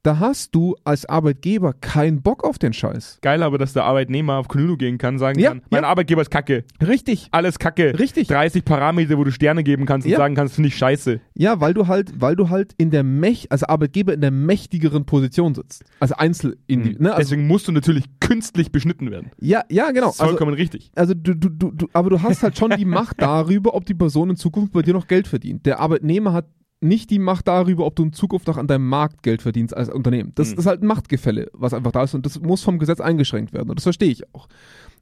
[0.06, 3.18] Da hast du als Arbeitgeber keinen Bock auf den Scheiß.
[3.24, 5.89] Geil aber, dass der Arbeitnehmer auf Kununu gehen kann, sagen Ja, kann, mein ja.
[5.89, 7.30] Arbeitgeber ist kacke, Richtig.
[7.32, 7.98] alles kacke.
[7.98, 8.28] Richtig.
[8.28, 10.18] 30 Parameter, wo du Sterne geben kannst und Ja.
[10.18, 11.22] sagen kannst, finde ich scheiße.
[11.34, 15.06] Ja, weil du halt, weil du halt in der Mächt, als Arbeitgeber in der mächtigeren
[15.06, 15.84] Position sitzt.
[16.00, 17.02] Als Einzelindividu.
[17.02, 17.10] Ne?
[17.13, 19.32] Also, Deswegen musst du natürlich künstlich beschnitten werden.
[19.39, 20.08] ja, ja, genau.
[20.08, 20.91] Das ist Also, vollkommen richtig.
[20.96, 24.30] also du, du, du, aber du hast halt schon die Macht darüber, ob die Person
[24.30, 25.65] in Zukunft bei dir noch Geld verdient.
[25.65, 26.46] Der Arbeitnehmer hat
[26.86, 29.89] nicht die Macht darüber, ob du in Zukunft noch an deinem Markt Geld verdienst als
[29.89, 30.32] Unternehmen.
[30.36, 30.60] Das, Mhm.
[30.60, 33.69] ist halt ein Machtgefälle, was einfach da ist und das muss vom Gesetz eingeschränkt werden
[33.69, 34.48] und das verstehe ich auch.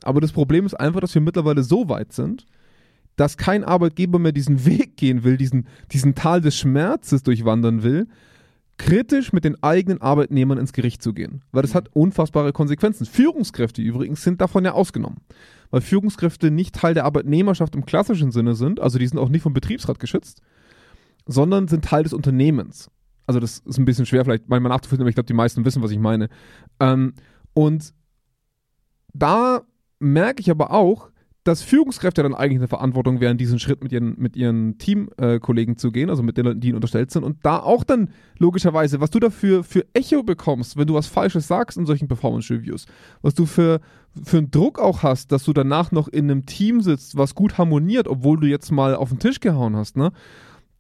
[0.04, 2.46] Aber das Problem ist einfach, dass wir mittlerweile so weit sind,
[3.15, 8.08] dass kein Arbeitgeber mehr diesen Weg gehen will, diesen, diesen Tal des Schmerzes durchwandern will,
[8.78, 11.41] kritisch mit den eigenen Arbeitnehmern ins Gericht zu gehen.
[11.52, 13.06] Weil das hat unfassbare Konsequenzen.
[13.06, 15.17] Führungskräfte übrigens sind davon ja ausgenommen.
[15.69, 19.43] Weil Führungskräfte nicht Teil der Arbeitnehmerschaft im klassischen Sinne sind, also die sind auch nicht
[19.43, 20.41] vom Betriebsrat geschützt,
[21.25, 22.89] sondern sind Teil des Unternehmens.
[23.25, 25.81] Also das ist ein bisschen schwer vielleicht manchmal nachzufinden, aber ich glaube, die meisten wissen,
[25.81, 26.29] was ich meine.
[26.79, 27.13] Ähm,
[27.53, 27.93] und
[29.13, 29.62] da
[29.99, 31.09] merke ich aber auch,
[31.43, 35.91] dass Führungskräfte dann eigentlich eine Verantwortung wären, diesen Schritt mit ihren, mit ihren Teamkollegen zu
[35.91, 37.23] gehen, also mit den Leuten, die ihnen unterstellt sind.
[37.23, 41.47] Und da auch dann logischerweise, was du dafür für Echo bekommst, wenn du was Falsches
[41.47, 42.86] sagst in solchen Performance-Reviews,
[43.21, 43.81] was du für,
[44.23, 47.57] für einen Druck auch hast, dass du danach noch in einem Team sitzt, was gut
[47.57, 50.12] harmoniert, obwohl du jetzt mal auf den Tisch gehauen hast, ne?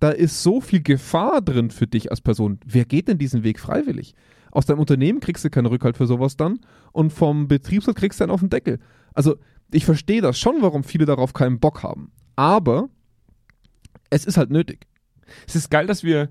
[0.03, 2.59] Da ist so viel Gefahr drin für dich als Person.
[2.65, 4.15] Wer geht denn diesen Weg freiwillig?
[4.51, 6.59] Aus deinem Unternehmen kriegst du keinen Rückhalt für sowas dann
[6.91, 8.79] und vom Betriebsrat kriegst du einen auf den Deckel.
[9.13, 9.37] Also
[9.71, 12.11] ich verstehe das schon, warum viele darauf keinen Bock haben.
[12.35, 12.89] Aber
[14.09, 14.87] es ist halt nötig.
[15.47, 16.29] Es ist geil, dass wir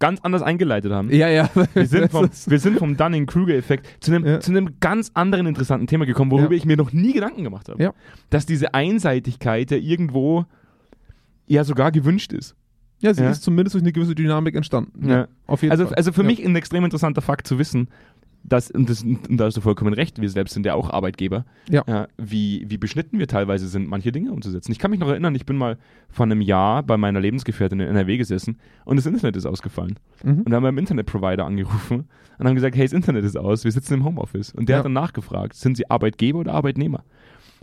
[0.00, 1.10] ganz anders eingeleitet haben.
[1.10, 1.48] Ja, ja.
[1.72, 4.40] Wir sind vom, wir sind vom Dunning-Kruger-Effekt zu einem, Ja.
[4.40, 6.58] zu einem ganz anderen interessanten Thema gekommen, worüber Ja.
[6.58, 7.82] ich mir noch nie Gedanken gemacht habe.
[7.82, 7.94] Ja.
[8.28, 10.44] Dass diese Einseitigkeit ja irgendwo
[11.46, 12.54] ja sogar gewünscht ist.
[13.04, 13.30] Ja, sie Ja.
[13.30, 15.08] ist zumindest durch eine gewisse Dynamik entstanden.
[15.08, 15.28] Ja.
[15.46, 15.94] Auf jeden Also, Fall.
[15.94, 16.26] also für ja.
[16.26, 17.88] mich ein extrem interessanter Fakt zu wissen,
[18.46, 21.46] dass, und, das, und da hast du vollkommen recht, wir selbst sind ja auch Arbeitgeber,
[21.70, 22.08] Ja.
[22.18, 24.70] wie, wie beschnitten wir teilweise sind, manche Dinge umzusetzen.
[24.70, 25.78] Ich kann mich noch erinnern, ich bin mal
[26.10, 29.98] vor einem Jahr bei meiner Lebensgefährtin in NRW gesessen und das Internet ist ausgefallen.
[30.22, 30.40] Mhm.
[30.42, 32.04] Und da haben wir beim Internetprovider angerufen
[32.38, 34.52] und haben gesagt, hey, das Internet ist aus, wir sitzen im Homeoffice.
[34.52, 37.02] Und der hat dann nachgefragt, sind Sie Arbeitgeber oder Arbeitnehmer?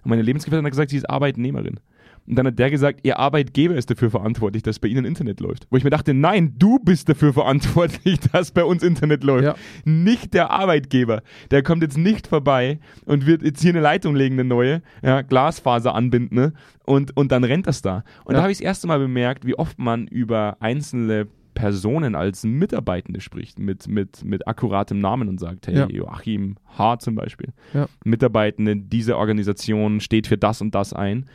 [0.03, 1.79] Und meine Lebensgefährtin hat gesagt, sie ist Arbeitnehmerin.
[2.27, 5.67] Und dann hat der gesagt, ihr Arbeitgeber ist dafür verantwortlich, dass bei ihnen Internet läuft.
[5.69, 9.43] Wo ich mir dachte, nein, du bist dafür verantwortlich, dass bei uns Internet läuft.
[9.45, 9.55] Ja.
[9.85, 11.23] Nicht der Arbeitgeber.
[11.49, 15.21] Der kommt jetzt nicht vorbei und wird jetzt hier eine Leitung legen, eine neue, ja,
[15.23, 16.53] Glasfaser anbinden ne?
[16.85, 18.03] und, und dann rennt das da.
[18.23, 18.37] Und Ja.
[18.37, 23.19] da habe ich das erste Mal bemerkt, wie oft man über einzelne Personen als Mitarbeitende
[23.19, 25.87] spricht, mit, mit, mit akkuratem Namen und sagt, hey, Ja.
[25.89, 26.99] Joachim H.
[26.99, 27.87] zum Beispiel, Ja.
[28.05, 31.25] Mitarbeitende dieser Organisation steht für das und das ein.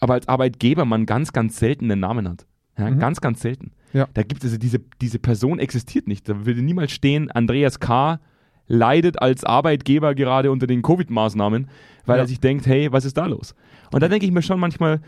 [0.00, 2.46] Aber als Arbeitgeber man ganz, ganz selten einen Namen hat.
[2.78, 2.98] Ja, Mhm.
[3.00, 3.72] Ganz, ganz selten.
[3.92, 4.06] Ja.
[4.14, 6.28] Da gibt es also diese, diese Person existiert nicht.
[6.28, 8.20] Da würde niemals stehen, Andreas K.
[8.68, 11.68] leidet als Arbeitgeber gerade unter den Covid-Maßnahmen,
[12.06, 12.22] weil Ja.
[12.24, 13.54] er sich denkt, hey, was ist da los?
[13.92, 15.00] Und da denke ich mir schon manchmal,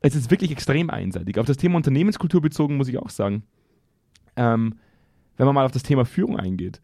[0.00, 1.36] es ist wirklich extrem einseitig.
[1.38, 3.42] Auf das Thema Unternehmenskultur bezogen muss ich auch sagen,
[4.36, 4.76] ähm,
[5.36, 6.80] wenn man mal auf das Thema Führung eingeht,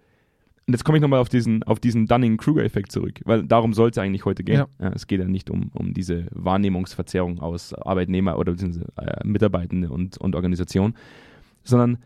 [0.67, 3.99] und jetzt komme ich nochmal auf diesen, auf diesen Dunning-Kruger-Effekt zurück, weil darum soll es
[3.99, 4.65] eigentlich heute gehen.
[4.81, 4.91] Ja.
[4.91, 10.35] Es geht ja nicht um, um diese Wahrnehmungsverzerrung aus Arbeitnehmer oder äh, Mitarbeitende und, und
[10.35, 10.95] Organisation,
[11.63, 11.99] sondern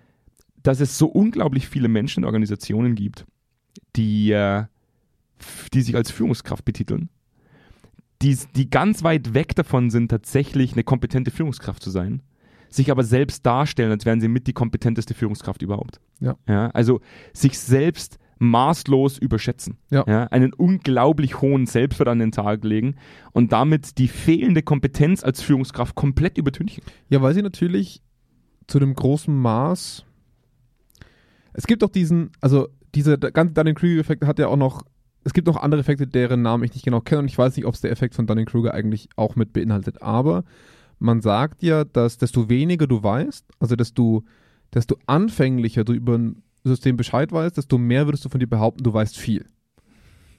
[0.63, 3.25] dass es so unglaublich viele Menschen und Organisationen gibt,
[3.97, 4.65] die, äh,
[5.73, 7.09] die sich als Führungskraft betiteln,
[8.21, 12.21] die, die ganz weit weg davon sind, tatsächlich eine kompetente Führungskraft zu sein,
[12.69, 15.99] sich aber selbst darstellen, als wären sie mit die kompetenteste Führungskraft überhaupt.
[16.21, 16.37] Ja.
[16.47, 17.01] Ja, also
[17.33, 19.77] sich selbst maßlos überschätzen.
[19.91, 20.05] Ja.
[20.05, 22.97] einen unglaublich hohen Selbstwert an den Tag legen
[23.33, 26.83] und damit die fehlende Kompetenz als Führungskraft komplett übertünchen.
[27.09, 28.03] Ja, weil sie natürlich
[28.67, 30.07] zu dem großen Maß.
[31.53, 34.85] Es gibt auch diesen, also dieser ganze Dunning-Kruger-Effekt hat ja auch noch,
[35.23, 37.67] es gibt noch andere Effekte, deren Namen ich nicht genau kenne und ich weiß nicht,
[37.67, 40.01] ob es der Effekt von Dunning-Kruger eigentlich auch mit beinhaltet.
[40.01, 40.45] Aber
[40.99, 44.25] man sagt ja, dass desto weniger du weißt, also desto,
[44.73, 48.83] desto anfänglicher du über ein System Bescheid weißt, desto mehr würdest du von dir behaupten,
[48.83, 49.47] du weißt viel.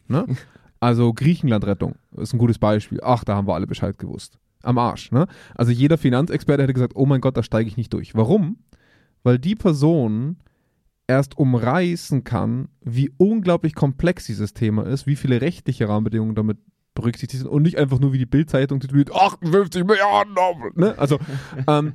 [0.08, 0.26] Ne?
[0.84, 3.00] Also Griechenland-Rettung ist ein gutes Beispiel.
[3.04, 4.40] Ach, da haben wir alle Bescheid gewusst.
[4.64, 5.12] Am Arsch.
[5.12, 5.28] Ne?
[5.54, 8.16] Also jeder Finanzexperte hätte gesagt, oh mein Gott, da steige ich nicht durch.
[8.16, 8.58] Warum?
[9.22, 10.38] Weil die Person
[11.06, 16.58] erst umreißen kann, wie unglaublich komplex dieses Thema ist, wie viele rechtliche Rahmenbedingungen damit
[16.96, 20.34] berücksichtigt sind und nicht einfach nur wie die Bildzeitung tituliert 58 Milliarden.
[20.76, 20.98] Ne?
[20.98, 21.20] Also
[21.68, 21.94] ähm,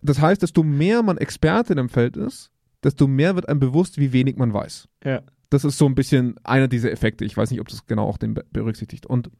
[0.00, 2.50] das heißt, desto mehr man Experte in dem Feld ist,
[2.84, 4.88] desto mehr wird einem bewusst, wie wenig man weiß.
[5.04, 5.22] Ja.
[5.50, 7.24] Das ist so ein bisschen einer dieser Effekte.
[7.24, 9.06] Ich weiß nicht, ob das genau auch den be- berücksichtigt.
[9.06, 9.30] Und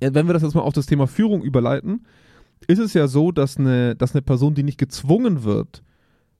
[0.00, 2.06] äh, wenn wir das jetzt mal auf das Thema Führung überleiten,
[2.68, 5.82] ist es ja so, dass eine, dass eine Person, die nicht gezwungen wird,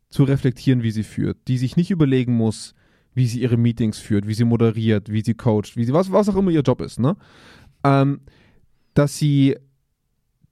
[0.09, 2.75] zu reflektieren, wie sie führt, die sich nicht überlegen muss,
[3.15, 6.29] wie sie ihre Meetings führt, wie sie moderiert, wie sie coacht, wie sie, was, was
[6.29, 7.17] auch immer ihr Job ist, ne?
[7.83, 8.21] Ähm,
[8.95, 9.57] dass sie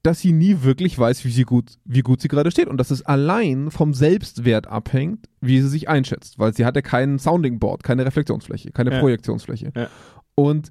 [0.02, 2.90] dass sie nie wirklich weiß, wie, sie gut, wie gut sie gerade steht und dass
[2.90, 7.82] es allein vom Selbstwert abhängt, wie sie sich einschätzt, weil sie hatte kein Sounding Board,
[7.82, 9.00] keine Reflexionsfläche, keine Ja.
[9.00, 9.72] Projektionsfläche.
[9.76, 9.88] Ja.
[10.34, 10.70] Und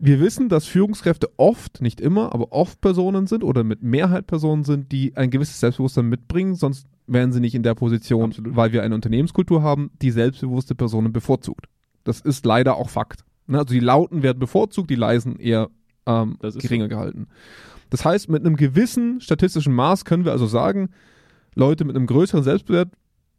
[0.00, 4.64] wir wissen, dass Führungskräfte oft, nicht immer, aber oft Personen sind oder mit Mehrheit Personen
[4.64, 8.56] sind, die ein gewisses Selbstbewusstsein mitbringen, sonst wären sie nicht in der Position, Absolut.
[8.56, 11.66] weil wir eine Unternehmenskultur haben, die selbstbewusste Personen bevorzugt.
[12.02, 13.24] Das ist leider auch Fakt.
[13.46, 15.70] Ne, Also die Lauten werden bevorzugt, die Leisen eher
[16.06, 17.28] ähm, geringer gehalten.
[17.90, 20.90] Das heißt, mit einem gewissen statistischen Maß können wir also sagen,
[21.54, 22.90] Leute mit einem größeren Selbstwert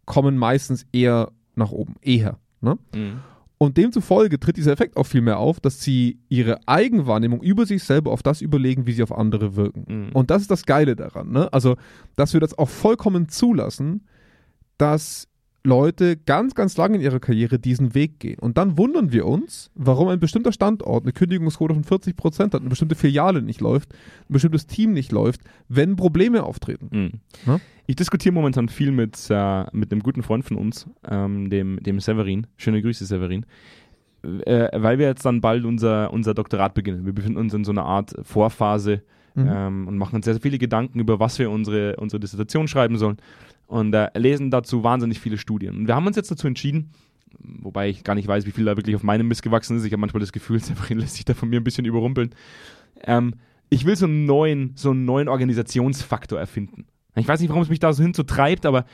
[0.05, 2.39] kommen meistens eher nach oben, eher.
[2.61, 2.77] Ne?
[2.95, 3.19] Mhm.
[3.57, 7.83] Und demzufolge tritt dieser Effekt auch viel mehr auf, dass sie ihre Eigenwahrnehmung über sich
[7.83, 9.85] selber auf das überlegen, wie sie auf andere wirken.
[9.87, 10.09] Mhm.
[10.13, 11.31] Und das ist das Geile daran.
[11.31, 11.51] Ne?
[11.53, 11.77] Also,
[12.15, 14.05] dass wir das auch vollkommen zulassen,
[14.77, 15.29] dass
[15.65, 18.39] Leute ganz, ganz lange in ihrer Karriere diesen Weg gehen.
[18.39, 22.61] Und dann wundern wir uns, warum ein bestimmter Standort eine Kündigungsquote von 40 Prozent hat,
[22.61, 27.21] eine bestimmte Filiale nicht läuft, ein bestimmtes Team nicht läuft, wenn Probleme auftreten.
[27.45, 27.61] Mhm.
[27.87, 31.99] Ich diskutiere momentan viel mit, äh, mit einem guten Freund von uns, ähm, dem, dem
[31.99, 32.47] Severin.
[32.57, 33.45] Schöne Grüße, Severin.
[34.23, 37.05] Äh, weil wir jetzt dann bald unser, unser Doktorat beginnen.
[37.05, 39.03] Wir befinden uns in so einer Art Vorphase
[39.35, 39.49] Mhm.
[39.51, 42.97] ähm, und machen uns sehr, sehr viele Gedanken über, was wir unsere, unsere Dissertation schreiben
[42.97, 43.17] sollen
[43.67, 45.75] und äh, lesen dazu wahnsinnig viele Studien.
[45.75, 46.91] Und wir haben uns jetzt dazu entschieden,
[47.39, 49.85] wobei ich gar nicht weiß, wie viel da wirklich auf meinem Mist gewachsen ist.
[49.85, 52.33] Ich habe manchmal das Gefühl, Severin lässt sich da von mir ein bisschen überrumpeln.
[53.03, 53.35] Ähm,
[53.69, 56.85] ich will so einen neuen, so einen neuen Organisationsfaktor erfinden.
[57.15, 58.85] Ich weiß nicht, warum es mich da so hinzutreibt, aber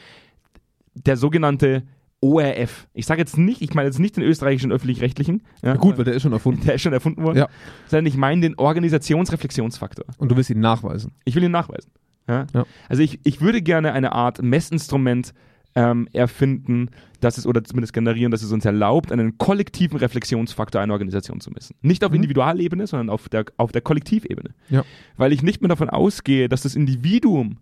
[0.94, 1.84] der sogenannte
[2.22, 2.88] ORF.
[2.94, 5.42] Ich sage jetzt nicht, ich meine jetzt nicht den österreichischen öffentlich-rechtlichen.
[5.64, 6.62] Ja, Ja, gut, weil der ist schon erfunden.
[6.66, 7.40] der ist schon erfunden worden.
[7.40, 7.50] Ja.
[7.88, 10.06] Sondern ich meine den Organisationsreflexionsfaktor.
[10.20, 11.14] Und du willst ihn nachweisen.
[11.26, 11.92] Ich will ihn nachweisen.
[12.28, 12.48] Ja?
[12.54, 12.66] Ja.
[12.90, 15.34] Also ich, ich würde gerne eine Art Messinstrument
[15.74, 16.90] ähm, erfinden,
[17.22, 21.52] dass es oder zumindest generieren, dass es uns erlaubt, einen kollektiven Reflexionsfaktor einer Organisation zu
[21.52, 21.76] messen.
[21.82, 22.18] Nicht auf Mhm.
[22.18, 24.50] Individualebene, sondern auf der, auf der Kollektivebene.
[24.70, 24.84] Ja.
[25.18, 27.58] Weil ich nicht mehr davon ausgehe, dass das Individuum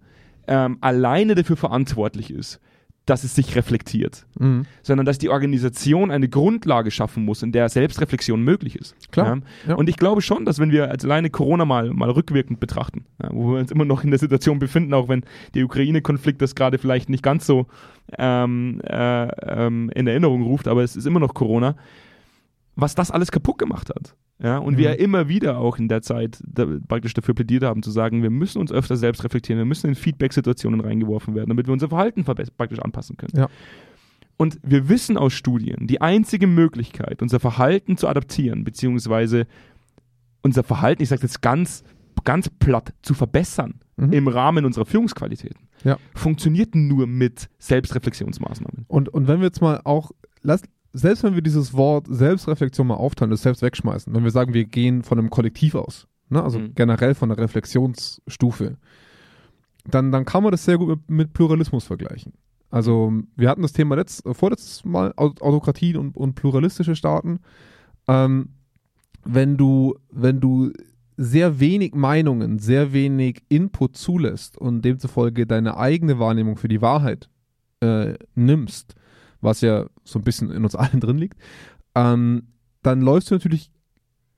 [0.47, 2.59] ähm, alleine dafür verantwortlich ist,
[3.09, 4.65] dass es sich reflektiert, Mhm.
[4.83, 8.95] sondern dass die Organisation eine Grundlage schaffen muss, in der Selbstreflexion möglich ist.
[9.11, 9.69] Klar, Ja?
[9.69, 9.75] ja.
[9.75, 13.29] Und ich glaube schon, dass wenn wir als alleine Corona mal, mal rückwirkend betrachten, ja,
[13.31, 15.23] wo wir uns immer noch in der Situation befinden, auch wenn
[15.55, 17.67] der Ukraine-Konflikt das gerade vielleicht nicht ganz so
[18.17, 19.27] ähm, äh,
[19.65, 21.75] ähm, in Erinnerung ruft, aber es ist immer noch Corona,
[22.75, 24.15] was das alles kaputt gemacht hat.
[24.41, 24.95] Ja, und wir Mhm.
[24.95, 28.29] ja immer wieder auch in der Zeit da, praktisch dafür plädiert haben, zu sagen, wir
[28.29, 32.23] müssen uns öfter selbst reflektieren, wir müssen in Feedback-Situationen reingeworfen werden, damit wir unser Verhalten
[32.23, 33.33] praktisch anpassen können.
[33.35, 33.49] Ja.
[34.37, 39.45] Und wir wissen aus Studien, die einzige Möglichkeit, unser Verhalten zu adaptieren, beziehungsweise
[40.41, 41.83] unser Verhalten, ich sage jetzt ganz,
[42.23, 44.13] ganz platt, zu verbessern Mhm.
[44.13, 45.97] im Rahmen unserer Führungsqualitäten, Ja.
[46.15, 48.85] funktioniert nur mit Selbstreflexionsmaßnahmen.
[48.87, 50.61] Und, und wenn wir jetzt mal auch, lass,
[50.99, 54.65] selbst wenn wir dieses Wort Selbstreflexion mal aufteilen, das selbst wegschmeißen, wenn wir sagen, wir
[54.65, 56.73] gehen von einem Kollektiv aus, ne, also Mhm.
[56.75, 58.77] generell von der Reflexionsstufe,
[59.85, 62.33] dann, dann kann man das sehr gut mit, mit Pluralismus vergleichen.
[62.69, 67.39] Also wir hatten das Thema letzt, äh, vorletztes Mal, Au- Autokratien und, und pluralistische Staaten.
[68.07, 68.49] Ähm,
[69.25, 70.71] wenn du, wenn du
[71.17, 77.29] sehr wenig Meinungen, sehr wenig Input zulässt und demzufolge deine eigene Wahrnehmung für die Wahrheit
[77.81, 78.95] äh, nimmst,
[79.41, 81.37] was ja so ein bisschen in uns allen drin liegt,
[81.95, 82.43] ähm,
[82.81, 83.71] dann läufst du natürlich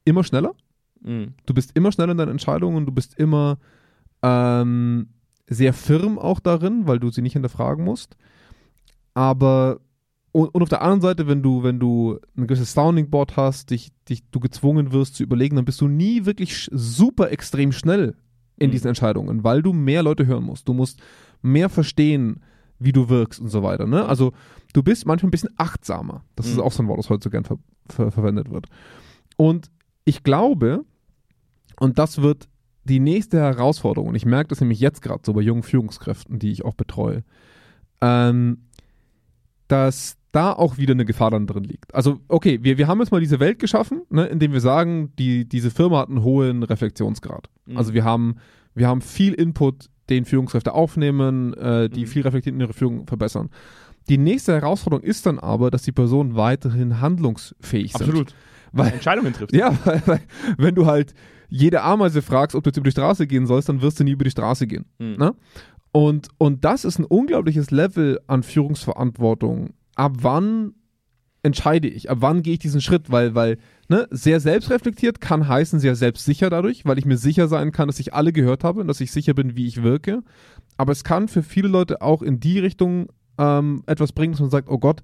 [0.06, 0.54] immer schneller.
[1.02, 1.34] Mhm.
[1.46, 3.58] Du bist immer schneller in deinen Entscheidungen, du bist immer
[4.24, 5.08] ähm,
[5.48, 8.16] sehr firm auch darin, weil du sie nicht hinterfragen musst.
[9.14, 9.80] Aber
[10.32, 13.70] und, und auf der anderen Seite, wenn du, wenn du ein gewisses Sounding Board hast,
[13.70, 18.16] dich, dich, du gezwungen wirst zu überlegen, dann bist du nie wirklich super extrem schnell
[18.58, 18.72] in Mhm.
[18.72, 20.68] diesen Entscheidungen, weil du mehr Leute hören musst.
[20.70, 21.02] Du musst
[21.42, 22.42] mehr verstehen,
[22.84, 23.86] wie du wirkst und so weiter.
[23.88, 24.06] Ne?
[24.06, 24.34] Also
[24.74, 26.24] du bist manchmal ein bisschen achtsamer.
[26.36, 26.64] Das ist Mhm.
[26.64, 27.58] auch so ein Wort, das heute so gern ver
[27.90, 28.68] ver verwendet wird.
[29.38, 29.70] Und
[30.06, 30.84] ich glaube,
[31.80, 32.48] und das wird
[32.84, 36.52] die nächste Herausforderung, und ich merke das nämlich jetzt gerade so bei jungen Führungskräften, die
[36.52, 37.24] ich auch betreue,
[38.02, 38.64] ähm,
[39.68, 41.94] dass da auch wieder eine Gefahr dann drin liegt.
[41.94, 45.48] Also, okay, wir, wir haben jetzt mal diese Welt geschaffen, ne, indem wir sagen, die,
[45.48, 47.50] diese Firma hat einen hohen Reflexionsgrad.
[47.66, 47.78] Mhm.
[47.78, 48.36] Also wir haben,
[48.74, 52.08] wir haben viel Input, den Führungskräfte aufnehmen, äh, die Mhm.
[52.08, 53.50] viel reflektiert in ihre Führung verbessern.
[54.10, 58.02] Die nächste Herausforderung ist dann aber, dass die Personen weiterhin handlungsfähig sind.
[58.08, 58.36] Absolut.
[58.74, 59.54] Weil, Entscheidungen trifft.
[59.54, 60.22] ja, weil, weil
[60.58, 61.14] wenn du halt
[61.50, 64.12] jede Ameise fragst, ob du jetzt über die Straße gehen sollst, dann wirst du nie
[64.12, 64.86] über die Straße gehen.
[65.00, 65.16] Mhm.
[65.18, 65.36] Ne?
[65.92, 69.72] Und, und das ist ein unglaubliches Level an Führungsverantwortung.
[69.96, 70.74] Ab wann
[71.44, 72.10] entscheide ich?
[72.10, 73.10] Ab wann gehe ich diesen Schritt?
[73.12, 73.58] Weil, weil
[73.90, 78.00] ne, sehr selbstreflektiert kann heißen, sehr selbstsicher dadurch, weil ich mir sicher sein kann, dass
[78.00, 80.24] ich alle gehört habe und dass ich sicher bin, wie ich wirke.
[80.78, 84.50] Aber es kann für viele Leute auch in die Richtung ähm, etwas bringen, dass man
[84.50, 85.02] sagt, oh Gott,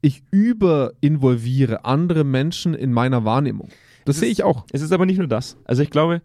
[0.00, 3.68] ich überinvolviere andere Menschen in meiner Wahrnehmung.
[4.04, 4.64] Das Es sehe ich auch.
[4.72, 5.56] Es ist aber nicht nur das.
[5.64, 6.22] Also ich glaube,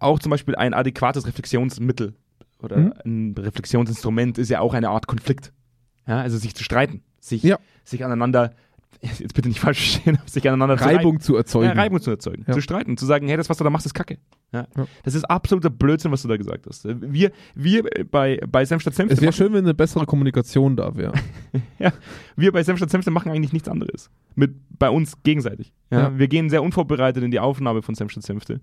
[0.00, 2.14] auch zum Beispiel ein adäquates Reflexionsmittel
[2.62, 2.92] oder Mhm.
[3.04, 5.52] ein Reflexionsinstrument ist ja auch eine Art Konflikt.
[6.06, 7.58] Ja, also sich zu streiten, sich, Ja.
[7.84, 8.52] sich aneinander,
[9.00, 11.78] jetzt bitte nicht falsch verstehen, sich aneinander zu Reibung zu Ja, erzeugen.
[11.78, 12.54] Reibung zu erzeugen, Ja.
[12.54, 14.18] zu streiten, zu sagen, hey, das, was du da machst, ist Kacke.
[14.52, 14.66] Ja.
[14.76, 14.86] Ja.
[15.02, 16.86] Das ist absoluter Blödsinn, was du da gesagt hast.
[16.86, 21.12] Wir, wir bei, bei Senf statt Es wäre schön, wenn eine bessere Kommunikation da wäre.
[22.36, 24.10] wir bei Senf statt machen eigentlich nichts anderes.
[24.34, 25.72] Mit, bei uns gegenseitig.
[25.90, 26.00] Ja.
[26.02, 26.18] Ja.
[26.18, 28.60] Wir gehen sehr unvorbereitet in die Aufnahme von Senf statt Senfte.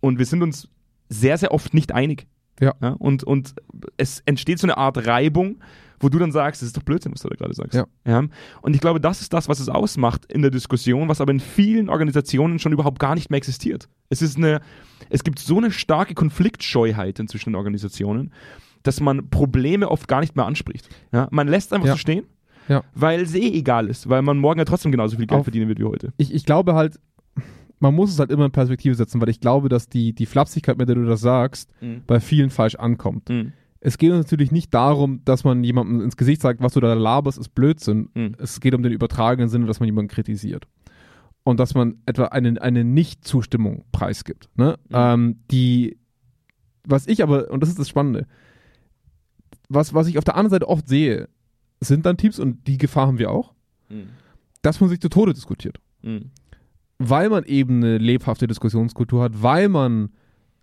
[0.00, 0.68] Und wir sind uns
[1.08, 2.26] sehr, sehr oft nicht einig.
[2.58, 2.72] Ja.
[2.98, 3.54] und, und
[3.98, 5.58] es entsteht so eine Art Reibung,
[6.00, 7.80] wo du dann sagst, das ist doch Blödsinn, was du da gerade sagst.
[8.04, 8.24] Ja.
[8.62, 11.40] Und ich glaube, das ist das, was es ausmacht in der Diskussion, was aber in
[11.40, 13.88] vielen Organisationen schon überhaupt gar nicht mehr existiert.
[14.08, 14.60] Es ist eine,
[15.10, 18.32] es gibt so eine starke Konfliktscheuheit inzwischen in Organisationen,
[18.82, 20.88] dass man Probleme oft gar nicht mehr anspricht.
[21.12, 21.28] Ja?
[21.30, 21.92] Man lässt einfach Ja.
[21.94, 22.24] so stehen,
[22.68, 22.82] Ja.
[22.94, 25.68] weil es eh egal ist, weil man morgen ja trotzdem genauso viel Geld Auf- verdienen
[25.68, 26.12] wird wie heute.
[26.18, 27.00] Ich, ich glaube halt,
[27.78, 30.78] man muss es halt immer in Perspektive setzen, weil ich glaube, dass die, die Flapsigkeit,
[30.78, 31.70] mit der du das sagst,
[32.06, 33.28] bei vielen falsch ankommt.
[33.28, 33.52] Mhm.
[33.80, 36.94] Es geht uns natürlich nicht darum, dass man jemandem ins Gesicht sagt, was du da
[36.94, 38.08] laberst, ist Blödsinn.
[38.14, 38.36] Mhm.
[38.38, 40.66] Es geht um den übertragenen Sinne, dass man jemanden kritisiert.
[41.44, 44.48] Und dass man etwa eine, eine Nicht-Zustimmung preisgibt.
[44.56, 44.76] Ne?
[44.88, 44.94] Mhm.
[44.94, 45.98] Ähm, die,
[46.84, 48.26] was ich aber, und das ist das Spannende,
[49.68, 51.28] was, was ich auf der anderen Seite oft sehe,
[51.80, 53.54] sind dann Teams, und die Gefahr haben wir auch,
[53.88, 54.08] Mhm.
[54.62, 55.78] dass man sich zu Tode diskutiert.
[56.02, 56.30] Mhm.
[56.98, 60.10] Weil man eben eine lebhafte Diskussionskultur hat, weil man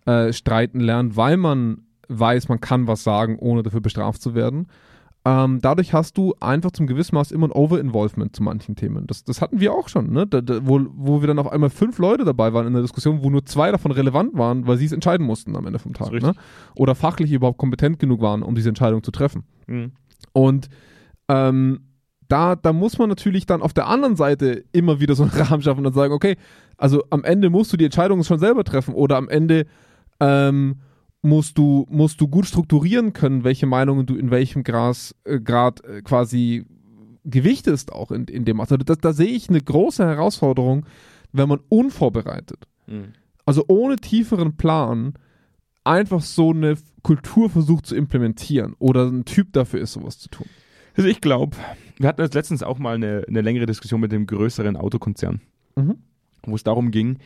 [0.04, 4.66] äh, streiten lernt, weil man weiß, man kann was sagen, ohne dafür bestraft zu werden.
[5.26, 9.06] Ähm, dadurch hast du einfach zum gewissen Maß immer ein Over-Involvement zu manchen Themen.
[9.06, 10.26] Das, das hatten wir auch schon, ne?
[10.26, 13.22] Da, da, wo, wo wir dann auf einmal fünf Leute dabei waren in der Diskussion,
[13.22, 16.12] wo nur zwei davon relevant waren, weil sie es entscheiden mussten am Ende vom Tag.
[16.12, 16.34] Ne?
[16.76, 19.44] Oder fachlich überhaupt kompetent genug waren, um diese Entscheidung zu treffen.
[19.66, 19.92] Mhm.
[20.34, 20.68] Und
[21.28, 21.80] ähm,
[22.28, 25.62] da, da muss man natürlich dann auf der anderen Seite immer wieder so einen Rahmen
[25.62, 26.36] schaffen und sagen, okay,
[26.76, 29.64] also am Ende musst du die Entscheidung schon selber treffen oder am Ende
[30.20, 30.80] ähm,
[31.24, 35.82] musst du, musst du gut strukturieren können, welche Meinungen du in welchem Gras, äh, Grad
[35.84, 36.64] äh, quasi
[37.24, 38.60] gewichtest auch in, in dem.
[38.60, 40.84] Also da, da sehe ich eine große Herausforderung,
[41.32, 42.68] wenn man unvorbereitet,
[43.46, 45.14] also ohne tieferen Plan,
[45.82, 50.46] einfach so eine Kultur versucht zu implementieren oder ein Typ dafür ist, sowas zu tun.
[50.96, 51.56] Also ich glaube,
[51.96, 55.40] wir hatten jetzt letztens auch mal eine, eine längere Diskussion mit dem größeren Autokonzern,
[55.76, 55.96] Mhm.
[56.46, 57.18] wo es darum ging,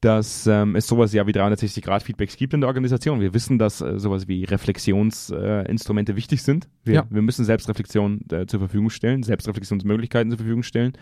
[0.00, 3.20] dass ähm, es sowas ja wie 360-Grad-Feedbacks gibt in der Organisation.
[3.20, 6.68] Wir wissen, dass äh, sowas wie Reflexionsinstrumente äh, wichtig sind.
[6.84, 7.06] Wir, Ja.
[7.10, 10.92] wir müssen Selbstreflexion äh, zur Verfügung stellen, Selbstreflexionsmöglichkeiten zur Verfügung stellen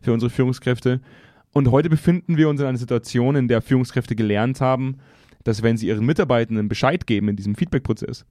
[0.00, 1.00] für unsere Führungskräfte.
[1.52, 4.96] Und heute befinden wir uns in einer Situation, in der Führungskräfte gelernt haben,
[5.44, 8.24] dass wenn sie ihren Mitarbeitenden Bescheid geben in diesem Feedback-Prozess,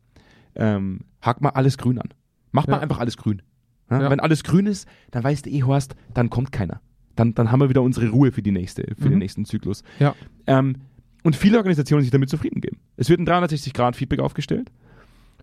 [0.56, 2.10] ähm, hakt mal alles grün an.
[2.52, 2.82] Macht mal Ja.
[2.84, 3.42] einfach alles grün.
[3.90, 4.10] Ja.
[4.10, 6.82] Wenn alles grün ist, dann weißt du eh, Horst, dann kommt keiner.
[7.16, 9.20] Dann, dann haben wir wieder unsere Ruhe für, die nächste, für den Mhm.
[9.20, 9.84] nächsten Zyklus.
[10.00, 10.16] Ja.
[10.48, 10.76] Ähm,
[11.24, 12.78] und viele Organisationen sich damit zufrieden geben.
[12.98, 14.72] Es wird ein 360-Grad-Feedback aufgestellt.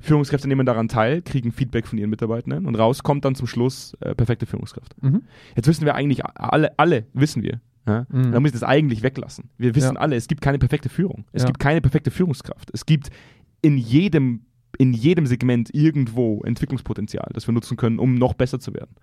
[0.00, 3.94] Führungskräfte nehmen daran teil, kriegen Feedback von ihren Mitarbeitenden und raus kommt dann zum Schluss
[4.00, 5.00] äh, perfekte Führungskraft.
[5.02, 5.22] Mhm.
[5.54, 7.60] Jetzt wissen wir eigentlich, alle, alle wissen wir.
[7.86, 8.06] Ja?
[8.10, 8.32] Mhm.
[8.32, 9.50] Da muss ich das eigentlich weglassen.
[9.58, 10.00] Wir wissen Ja.
[10.00, 11.24] alle, es gibt keine perfekte Führung.
[11.32, 11.46] Es Ja.
[11.46, 12.70] gibt keine perfekte Führungskraft.
[12.72, 13.10] Es gibt
[13.60, 14.40] in jedem,
[14.78, 18.96] in jedem Segment irgendwo Entwicklungspotenzial, das wir nutzen können, um noch besser zu werden.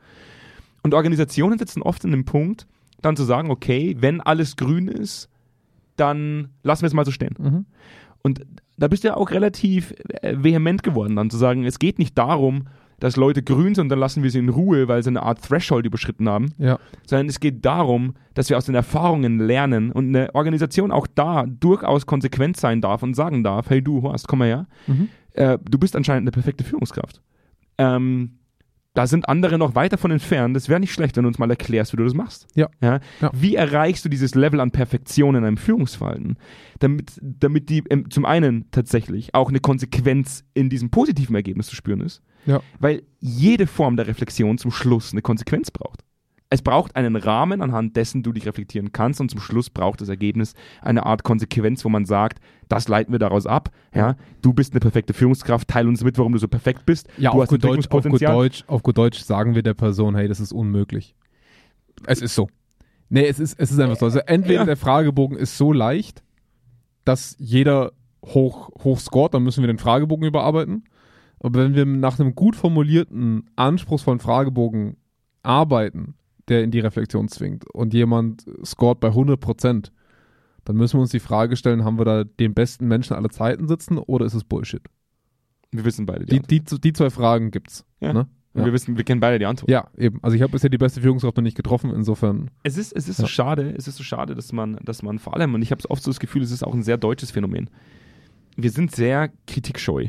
[0.84, 2.68] Und Organisationen sitzen oft in dem Punkt,
[3.02, 5.30] dann zu sagen, okay, wenn alles grün ist,
[5.96, 7.36] dann lassen wir es mal so stehen.
[7.38, 7.66] Mhm.
[8.22, 8.46] Und
[8.78, 12.18] da bist du ja auch relativ äh, vehement geworden, dann zu sagen, es geht nicht
[12.18, 12.68] darum,
[13.00, 15.42] dass Leute grün sind und dann lassen wir sie in Ruhe, weil sie eine Art
[15.42, 16.80] Threshold überschritten haben, Ja.
[17.06, 21.46] sondern es geht darum, dass wir aus den Erfahrungen lernen und eine Organisation auch da
[21.46, 25.08] durchaus konsequent sein darf und sagen darf, hey du, Horst, komm mal her, Mhm.
[25.34, 27.22] äh, du bist anscheinend eine perfekte Führungskraft.
[27.78, 28.39] Ähm,
[29.00, 30.58] da sind andere noch weit davon entfernt.
[30.58, 32.48] Das wäre nicht schlecht, wenn du uns mal erklärst, wie du das machst.
[32.54, 32.68] Ja.
[32.82, 33.00] Ja?
[33.22, 33.32] Ja.
[33.34, 36.36] Wie erreichst du dieses Level an Perfektion in einem Führungsverhalten?
[36.80, 41.78] Damit, damit die ähm, zum einen tatsächlich auch eine Konsequenz in diesem positiven Ergebnis zu
[41.78, 42.22] spüren ist.
[42.46, 42.60] Ja.
[42.78, 46.04] Weil jede Form der Reflexion zum Schluss eine Konsequenz braucht.
[46.52, 50.10] Es braucht einen Rahmen, anhand dessen du dich reflektieren kannst und zum Schluss braucht das
[50.10, 53.70] Ergebnis eine Art Konsequenz, wo man sagt, das leiten wir daraus ab.
[53.94, 57.08] Ja, du bist eine perfekte Führungskraft, teil uns mit, warum du so perfekt bist.
[57.18, 58.22] Ja, du auf gut, Deutsch, auf, gut.
[58.22, 61.16] Deutsch, auf gut Deutsch sagen wir der Person, hey, das ist unmöglich.
[62.08, 62.50] Es ist so.
[63.10, 64.06] Nee, es ist, es ist einfach so.
[64.06, 64.66] Also entweder Ja.
[64.66, 66.24] der Fragebogen ist so leicht,
[67.06, 67.92] dass jeder
[68.26, 70.84] hoch, hoch scoret, dann müssen wir den Fragebogen überarbeiten.
[71.40, 74.98] Aber wenn wir nach einem gut formulierten, anspruchsvollen Fragebogen
[75.42, 76.16] arbeiten,
[76.50, 79.92] der in die Reflexion zwingt und jemand scoret bei 100 Prozent,
[80.66, 83.68] dann müssen wir uns die Frage stellen, haben wir da den besten Menschen aller Zeiten
[83.68, 84.82] sitzen oder ist es Bullshit?
[85.72, 86.72] Wir wissen beide die, Die, Antwort.
[86.72, 87.86] die, die zwei Fragen gibt's.
[88.00, 88.14] Ja.
[88.14, 88.28] Ne?
[88.54, 88.66] Und ja.
[88.66, 89.70] wir wissen, wir kennen beide die Antwort.
[89.70, 90.18] Ja, eben.
[90.24, 92.50] Also ich habe bisher die beste Führungskraft noch nicht getroffen, insofern.
[92.64, 93.26] Es ist, es ist Ja.
[93.26, 95.88] so schade, es ist so schade, dass man, dass man vor allem, und ich habe
[95.90, 97.70] oft so das Gefühl, es ist auch ein sehr deutsches Phänomen.
[98.58, 100.08] Wir sind sehr kritikscheu.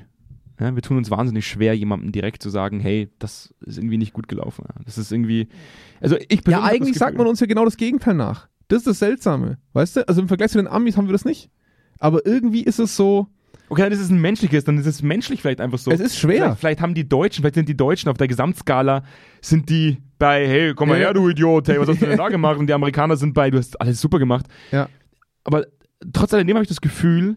[0.61, 4.13] Ja, wir tun uns wahnsinnig schwer, jemandem direkt zu sagen, hey, das ist irgendwie nicht
[4.13, 4.65] gut gelaufen.
[4.69, 5.49] Ja, Das ist irgendwie.
[6.01, 8.49] Also ich Ja, persönlich hab eigentlich sagt man uns ja genau das Gegenteil nach.
[8.69, 9.59] Das ist das Seltsame.
[9.73, 10.09] Weißt du?
[10.09, 11.51] Also im Vergleich zu den Amis haben wir das nicht.
[11.99, 13.27] Aber irgendwie ist es so,
[13.73, 15.93] Okay, das ist ein menschliches, dann ist es menschlich vielleicht einfach so.
[15.93, 16.43] es ist schwer.
[16.43, 19.05] Vielleicht, vielleicht haben die Deutschen, vielleicht sind die Deutschen auf der Gesamtskala,
[19.41, 21.07] sind die bei, hey, komm mal Ja.
[21.07, 22.59] her, du Idiot, hey, was hast du denn da gemacht?
[22.59, 24.47] Und die Amerikaner sind bei, du hast alles super gemacht.
[24.73, 24.89] Ja.
[25.45, 25.67] Aber
[26.13, 27.37] trotz alledem habe ich das Gefühl,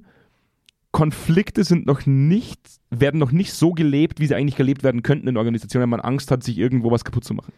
[0.93, 2.59] Konflikte sind noch nicht,
[2.91, 5.99] werden noch nicht so gelebt, wie sie eigentlich gelebt werden könnten in Organisationen, wenn man
[5.99, 7.51] Angst hat, sich irgendwo was kaputt zu machen.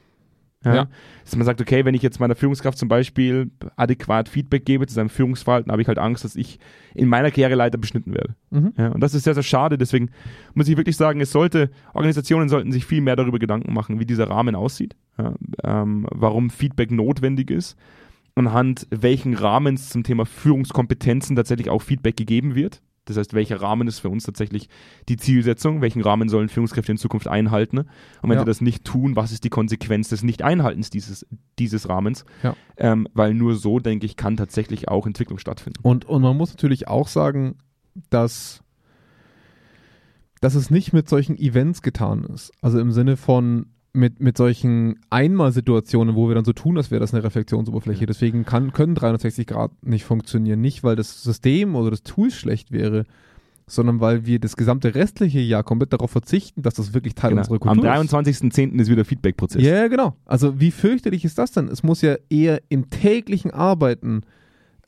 [0.64, 0.88] Ja.
[1.24, 4.96] Dass man sagt, okay, wenn ich jetzt meiner Führungskraft zum Beispiel adäquat Feedback gebe zu
[4.96, 6.60] seinem Führungsverhalten, habe ich halt Angst, dass ich
[6.96, 8.36] in meiner Karriereleiter beschnitten werde.
[8.50, 8.74] Mhm.
[8.78, 9.78] Ja, und das ist sehr, sehr schade.
[9.78, 10.10] Deswegen
[10.54, 14.06] muss ich wirklich sagen, es sollte, Organisationen sollten sich viel mehr darüber Gedanken machen, wie
[14.06, 17.78] dieser Rahmen aussieht, ja, ähm, warum Feedback notwendig ist,
[18.34, 22.82] anhand welchen Rahmens zum Thema Führungskompetenzen tatsächlich auch Feedback gegeben wird.
[23.06, 24.68] Das heißt, welcher Rahmen ist für uns tatsächlich
[25.10, 25.82] die Zielsetzung?
[25.82, 27.80] Welchen Rahmen sollen Führungskräfte in Zukunft einhalten?
[27.80, 27.88] Und
[28.24, 28.40] wenn Ja.
[28.40, 31.26] sie das nicht tun, was ist die Konsequenz des Nicht-Einhaltens dieses,
[31.60, 32.26] dieses Rahmens?
[32.44, 32.56] Ja.
[32.78, 35.80] Ähm, weil nur so, denke ich, kann tatsächlich auch Entwicklung stattfinden.
[35.84, 37.58] Und, und man muss natürlich auch sagen,
[38.10, 38.62] dass,
[40.42, 42.52] dass es nicht mit solchen Events getan ist.
[42.62, 47.00] Also im Sinne von mit, mit solchen Einmalsituationen, wo wir dann so tun, als wäre
[47.00, 48.06] das eine Reflexionsoberfläche.
[48.06, 50.62] Deswegen kann, können 360 Grad nicht funktionieren.
[50.62, 53.06] Nicht, weil das System oder das Tool schlecht wäre,
[53.68, 57.42] sondern weil wir das gesamte restliche Jahr komplett darauf verzichten, dass das wirklich Teil Genau.
[57.42, 58.14] unserer Am Kultur ist.
[58.14, 58.80] 23.10.
[58.80, 59.64] ist wieder Feedback-Prozess.
[59.64, 60.16] Ja, ja, genau.
[60.26, 61.68] Also wie fürchterlich ist das denn?
[61.68, 64.22] Es muss ja eher im täglichen Arbeiten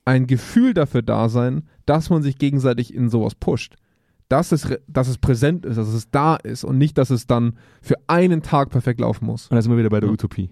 [0.05, 3.75] ein Gefühl dafür da sein, dass man sich gegenseitig in sowas pusht.
[4.29, 7.53] Dass es, dass es präsent ist, dass es da ist und nicht, dass es dann
[7.81, 9.47] für einen Tag perfekt laufen muss.
[9.47, 10.13] Und da sind wir wieder bei der Ja.
[10.13, 10.49] Utopie.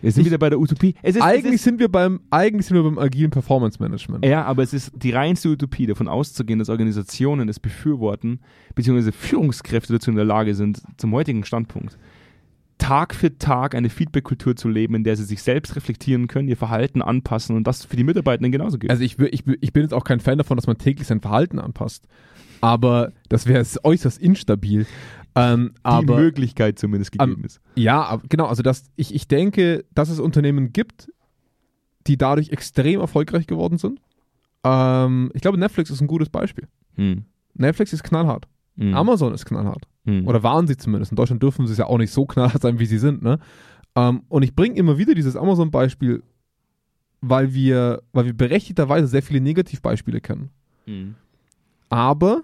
[0.00, 0.94] Wir sind Ich- wieder bei der Utopie.
[1.02, 4.24] Ist, eigentlich, sind wir beim, eigentlich sind wir beim agilen Performance Management.
[4.24, 8.40] ja, aber es ist die reinste Utopie, davon auszugehen, dass Organisationen es befürworten,
[8.76, 11.98] beziehungsweise Führungskräfte dazu in der Lage sind, zum heutigen Standpunkt,
[12.78, 16.56] Tag für Tag eine Feedback-Kultur zu leben, in der sie sich selbst reflektieren können, ihr
[16.56, 18.92] Verhalten anpassen und das für die Mitarbeitenden genauso gilt.
[18.92, 21.58] Also ich, ich, ich bin jetzt auch kein Fan davon, dass man täglich sein Verhalten
[21.58, 22.06] anpasst.
[22.60, 24.86] Aber das wäre äußerst instabil.
[25.34, 27.60] Ähm, die aber Möglichkeit zumindest gegeben Am- ist.
[27.76, 31.12] ja, genau, also das, ich, ich denke, dass es Unternehmen gibt,
[32.08, 34.00] die dadurch extrem erfolgreich geworden sind.
[34.64, 36.66] Ähm, ich glaube, Netflix ist ein gutes Beispiel.
[36.96, 37.24] Hm.
[37.54, 38.48] Netflix ist knallhart.
[38.78, 38.94] Hm.
[38.94, 39.86] Amazon ist knallhart.
[40.06, 40.26] Hm.
[40.26, 41.12] Oder waren sie zumindest.
[41.12, 43.22] In Deutschland dürfen sie es ja auch nicht so knallhart sein, wie sie sind.
[43.22, 43.38] Ne?
[43.94, 46.22] Ähm, und ich bringe immer wieder dieses Amazon-Beispiel,
[47.20, 50.50] weil wir, weil wir berechtigterweise sehr viele Negativbeispiele kennen.
[50.86, 51.14] Hm.
[51.90, 52.42] Aber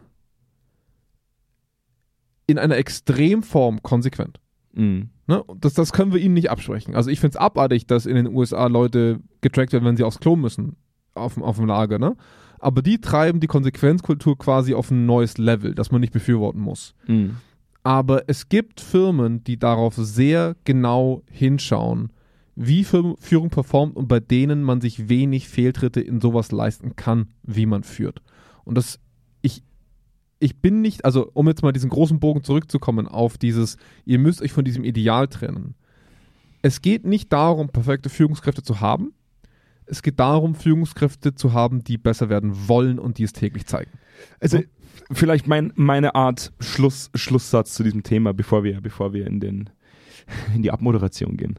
[2.46, 4.40] in einer Extremform konsequent.
[4.74, 5.10] Hm.
[5.26, 5.42] Ne?
[5.60, 6.94] Das, das können wir ihnen nicht absprechen.
[6.94, 10.20] Also ich finde es abartig, dass in den USA Leute getrackt werden, wenn sie aufs
[10.20, 10.76] Klo müssen,
[11.14, 11.98] auf, dem- auf dem Lager.
[11.98, 12.16] Ne?
[12.58, 16.94] Aber die treiben die Konsequenzkultur quasi auf ein neues Level, das man nicht befürworten muss.
[17.06, 17.36] Hm.
[17.82, 22.10] Aber es gibt Firmen, die darauf sehr genau hinschauen,
[22.56, 27.66] wie Führung performt und bei denen man sich wenig Fehltritte in sowas leisten kann, wie
[27.66, 28.22] man führt.
[28.64, 29.00] Und das,
[30.38, 34.42] ich bin nicht, also um jetzt mal diesen großen Bogen zurückzukommen auf dieses, ihr müsst
[34.42, 35.74] euch von diesem Ideal trennen.
[36.62, 39.12] Es geht nicht darum, perfekte Führungskräfte zu haben.
[39.86, 43.90] Es geht darum, Führungskräfte zu haben, die besser werden wollen und die es täglich zeigen.
[44.40, 44.60] Also
[45.12, 49.70] vielleicht mein, meine Art Schluss, Schlusssatz zu diesem Thema, bevor wir, bevor wir in, den,
[50.54, 51.58] in die Abmoderation gehen.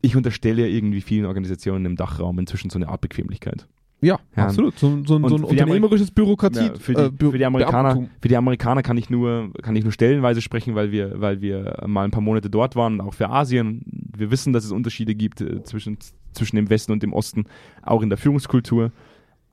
[0.00, 3.66] Ich unterstelle ja irgendwie vielen Organisationen im Dachraum inzwischen so eine Art Bequemlichkeit.
[4.02, 4.44] Ja, Ja.
[4.44, 4.78] absolut.
[4.78, 6.66] So, so, ein- so ein unternehmerisches Bürokratie.
[6.66, 9.84] Ja, für, die, äh, für, die Amerikaner, für die Amerikaner kann ich nur, kann ich
[9.84, 13.28] nur stellenweise sprechen, weil wir, weil wir mal ein paar Monate dort waren, auch für
[13.28, 13.82] Asien.
[14.16, 15.98] Wir wissen, dass es Unterschiede gibt äh, zwischen,
[16.32, 17.44] zwischen dem Westen und dem Osten,
[17.82, 18.90] auch in der Führungskultur.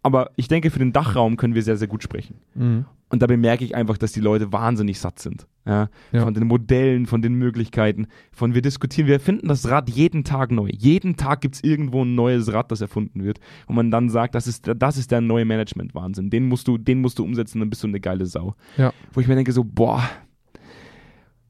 [0.04, 2.36] Aber ich denke, für den Dachraum können wir sehr, sehr gut sprechen.
[2.56, 2.86] Mhm.
[3.10, 5.47] Und da bemerke ich einfach, dass die Leute wahnsinnig satt sind.
[5.66, 5.89] Ja?
[6.12, 6.24] Ja.
[6.24, 10.51] Von den Modellen, von den Möglichkeiten, von wir diskutieren, wir erfinden das Rad jeden Tag
[10.51, 10.70] neu.
[10.74, 13.39] Jeden Tag gibt es irgendwo ein neues Rad, das erfunden wird.
[13.66, 16.30] Und man dann sagt, das ist, das ist der neue Management-Wahnsinn.
[16.30, 18.55] Den musst du, den musst du umsetzen, dann bist du eine geile Sau.
[18.76, 18.91] Ja.
[19.14, 20.03] Wo ich mir denke, so, boah,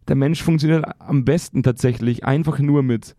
[0.08, 3.16] der Mensch funktioniert am besten tatsächlich einfach nur mit,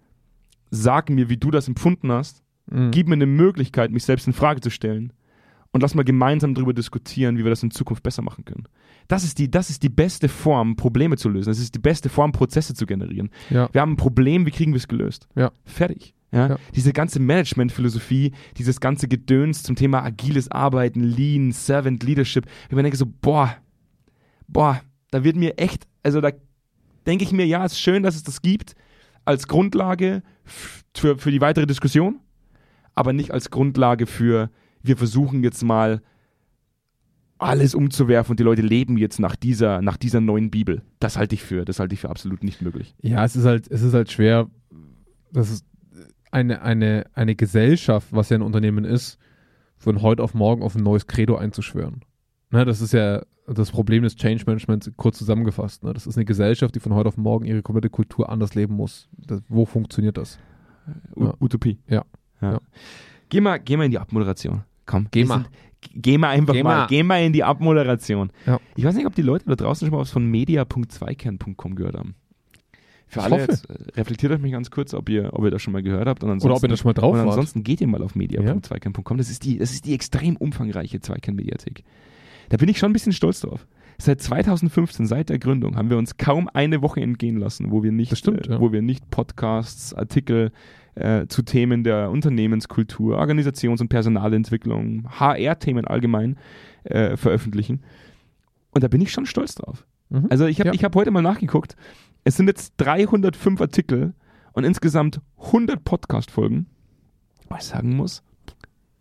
[0.70, 2.90] sag mir, wie du das empfunden hast, Mhm.
[2.90, 5.14] gib mir eine Möglichkeit, mich selbst in Frage zu stellen
[5.72, 8.64] und lass mal gemeinsam darüber diskutieren, wie wir das in Zukunft besser machen können.
[9.06, 11.50] Das ist die, das ist die beste Form, Probleme zu lösen.
[11.50, 13.30] Das ist die beste Form, Prozesse zu generieren.
[13.50, 13.68] Ja.
[13.72, 15.28] Wir haben ein Problem, wie kriegen wir es gelöst?
[15.34, 15.50] Ja.
[15.64, 16.14] Fertig.
[16.32, 16.48] Ja?
[16.48, 16.56] Ja.
[16.74, 22.46] Diese ganze Management-Philosophie, dieses ganze Gedöns zum Thema agiles Arbeiten, Lean, Servant Leadership.
[22.68, 23.56] Ich mir denke so, boah,
[24.46, 26.30] boah, da wird mir echt, also da
[27.06, 28.74] denke ich mir, ja, es ist schön, dass es das gibt,
[29.24, 30.22] als Grundlage
[30.94, 32.20] für, für die weitere Diskussion,
[32.94, 34.50] aber nicht als Grundlage für,
[34.82, 36.02] wir versuchen jetzt mal
[37.38, 40.82] alles umzuwerfen und die Leute leben jetzt nach dieser, nach dieser neuen Bibel.
[40.98, 42.94] Das halte ich für, das halte ich für absolut nicht möglich.
[43.00, 44.48] Ja, es ist halt, es ist halt schwer,
[45.32, 45.64] das ist
[46.30, 49.18] eine, eine, eine Gesellschaft, was ja ein Unternehmen ist,
[49.76, 52.04] von heute auf morgen auf ein neues Credo einzuschwören.
[52.50, 55.84] Ne, das ist ja das Problem des Change Managements kurz zusammengefasst.
[55.84, 55.92] Ne?
[55.92, 59.08] Das ist eine Gesellschaft, die von heute auf morgen ihre komplette Kultur anders leben muss.
[59.16, 60.38] Das, wo funktioniert das?
[61.16, 61.34] U Ja.
[61.40, 61.78] Utopie.
[61.88, 62.04] Ja.
[62.40, 62.60] Ja.
[63.28, 64.62] Geh, mal, geh mal in die Abmoderation.
[64.86, 65.44] Komm, Geh mal.
[65.94, 66.76] Geh mal einfach Geh mal.
[66.78, 66.86] mal.
[66.88, 68.30] Geh mal in die Abmoderation.
[68.46, 68.58] Ja.
[68.74, 72.14] Ich weiß nicht, ob die Leute da draußen schon mal was von media.zweikern.com gehört haben.
[73.06, 73.50] Für Ich alle hoffe.
[73.52, 76.08] jetzt, äh, reflektiert euch mich ganz kurz, ob ihr, ob ihr das schon mal gehört
[76.08, 76.22] habt.
[76.24, 77.26] Oder ob ihr da schon mal drauf wart.
[77.28, 79.16] ansonsten geht ihr mal auf media.zweikern.com.
[79.18, 81.84] Das ist die, das ist die extrem umfangreiche Zweikern-Mediathek.
[82.50, 83.66] Da bin ich schon ein bisschen stolz drauf.
[83.98, 87.92] Seit 2015, seit der Gründung, haben wir uns kaum eine Woche entgehen lassen, wo wir
[87.92, 88.60] nicht, Das stimmt, äh, ja.
[88.60, 90.52] wo wir nicht Podcasts, Artikel
[90.98, 96.36] äh, zu Themen der Unternehmenskultur, Organisations- und Personalentwicklung, HR-Themen allgemein
[96.84, 97.82] äh, veröffentlichen.
[98.72, 99.86] Und da bin ich schon stolz drauf.
[100.10, 100.26] Mhm.
[100.30, 100.74] Also ich habe Ja.
[100.74, 101.76] ich hab heute mal nachgeguckt.
[102.24, 104.14] Es sind jetzt 305 Artikel
[104.52, 106.66] und insgesamt 100 Podcast-Folgen.
[107.48, 108.22] Was ich sagen muss,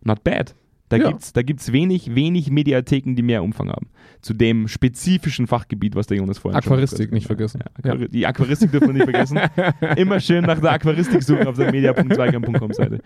[0.02, 0.54] not bad.
[0.88, 1.08] Da Ja.
[1.10, 3.88] gibt's da gibt's wenig, wenig Mediatheken, die mehr Umfang haben.
[4.22, 7.14] Zu dem spezifischen Fachgebiet, was der Jonas vorhin schon Aquaristik gesagt hat.
[7.14, 7.60] nicht vergessen.
[7.60, 9.38] Ja, Aquari Die Aquaristik dürfen wir nicht vergessen.
[9.96, 13.00] Immer schön nach der Aquaristik suchen auf der media.zweikern.com Seite.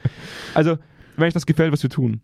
[0.54, 0.78] Also,
[1.16, 2.20] wenn euch das gefällt, was wir tun,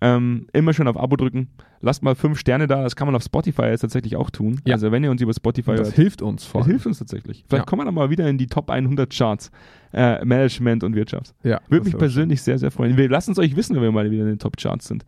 [0.00, 1.48] ähm, immer schön auf Abo drücken.
[1.80, 2.82] Lasst mal fünf Sterne da.
[2.82, 4.60] Das kann man auf Spotify jetzt tatsächlich auch tun.
[4.66, 4.74] Ja.
[4.74, 7.44] Also, wenn ihr uns über Spotify das hört, hilft uns vor das hilft uns tatsächlich.
[7.48, 7.64] Vielleicht Ja.
[7.64, 9.50] kommen wir dann mal wieder in die Top 100 Charts.
[9.94, 11.34] Äh, Management und Wirtschaft.
[11.44, 12.96] Ja, Würde mich persönlich sehr, sehr freuen.
[12.96, 15.04] Wir lassen es euch wissen, wenn wir mal wieder in den Top Charts sind.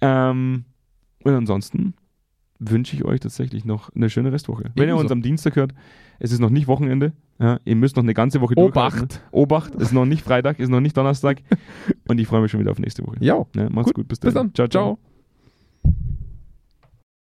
[0.00, 0.64] Ähm,
[1.22, 1.94] und ansonsten
[2.58, 4.70] wünsche ich euch tatsächlich noch eine schöne Restwoche.
[4.74, 5.02] Wenn ihr Ebenso.
[5.02, 5.74] uns am Dienstag hört,
[6.18, 7.12] es ist noch nicht Wochenende.
[7.38, 8.92] Ja, ihr müsst noch eine ganze Woche Obacht.
[8.92, 9.18] durchhalten.
[9.32, 11.42] Obacht, ist noch nicht Freitag, ist noch nicht Donnerstag.
[12.08, 13.16] und ich freue mich schon wieder auf nächste Woche.
[13.20, 13.44] Ja.
[13.54, 14.04] Ne, macht's gut.
[14.04, 14.28] Gut, bis dann.
[14.28, 14.54] bis dann.
[14.54, 14.98] Ciao, ciao.
[15.82, 15.94] Ciao.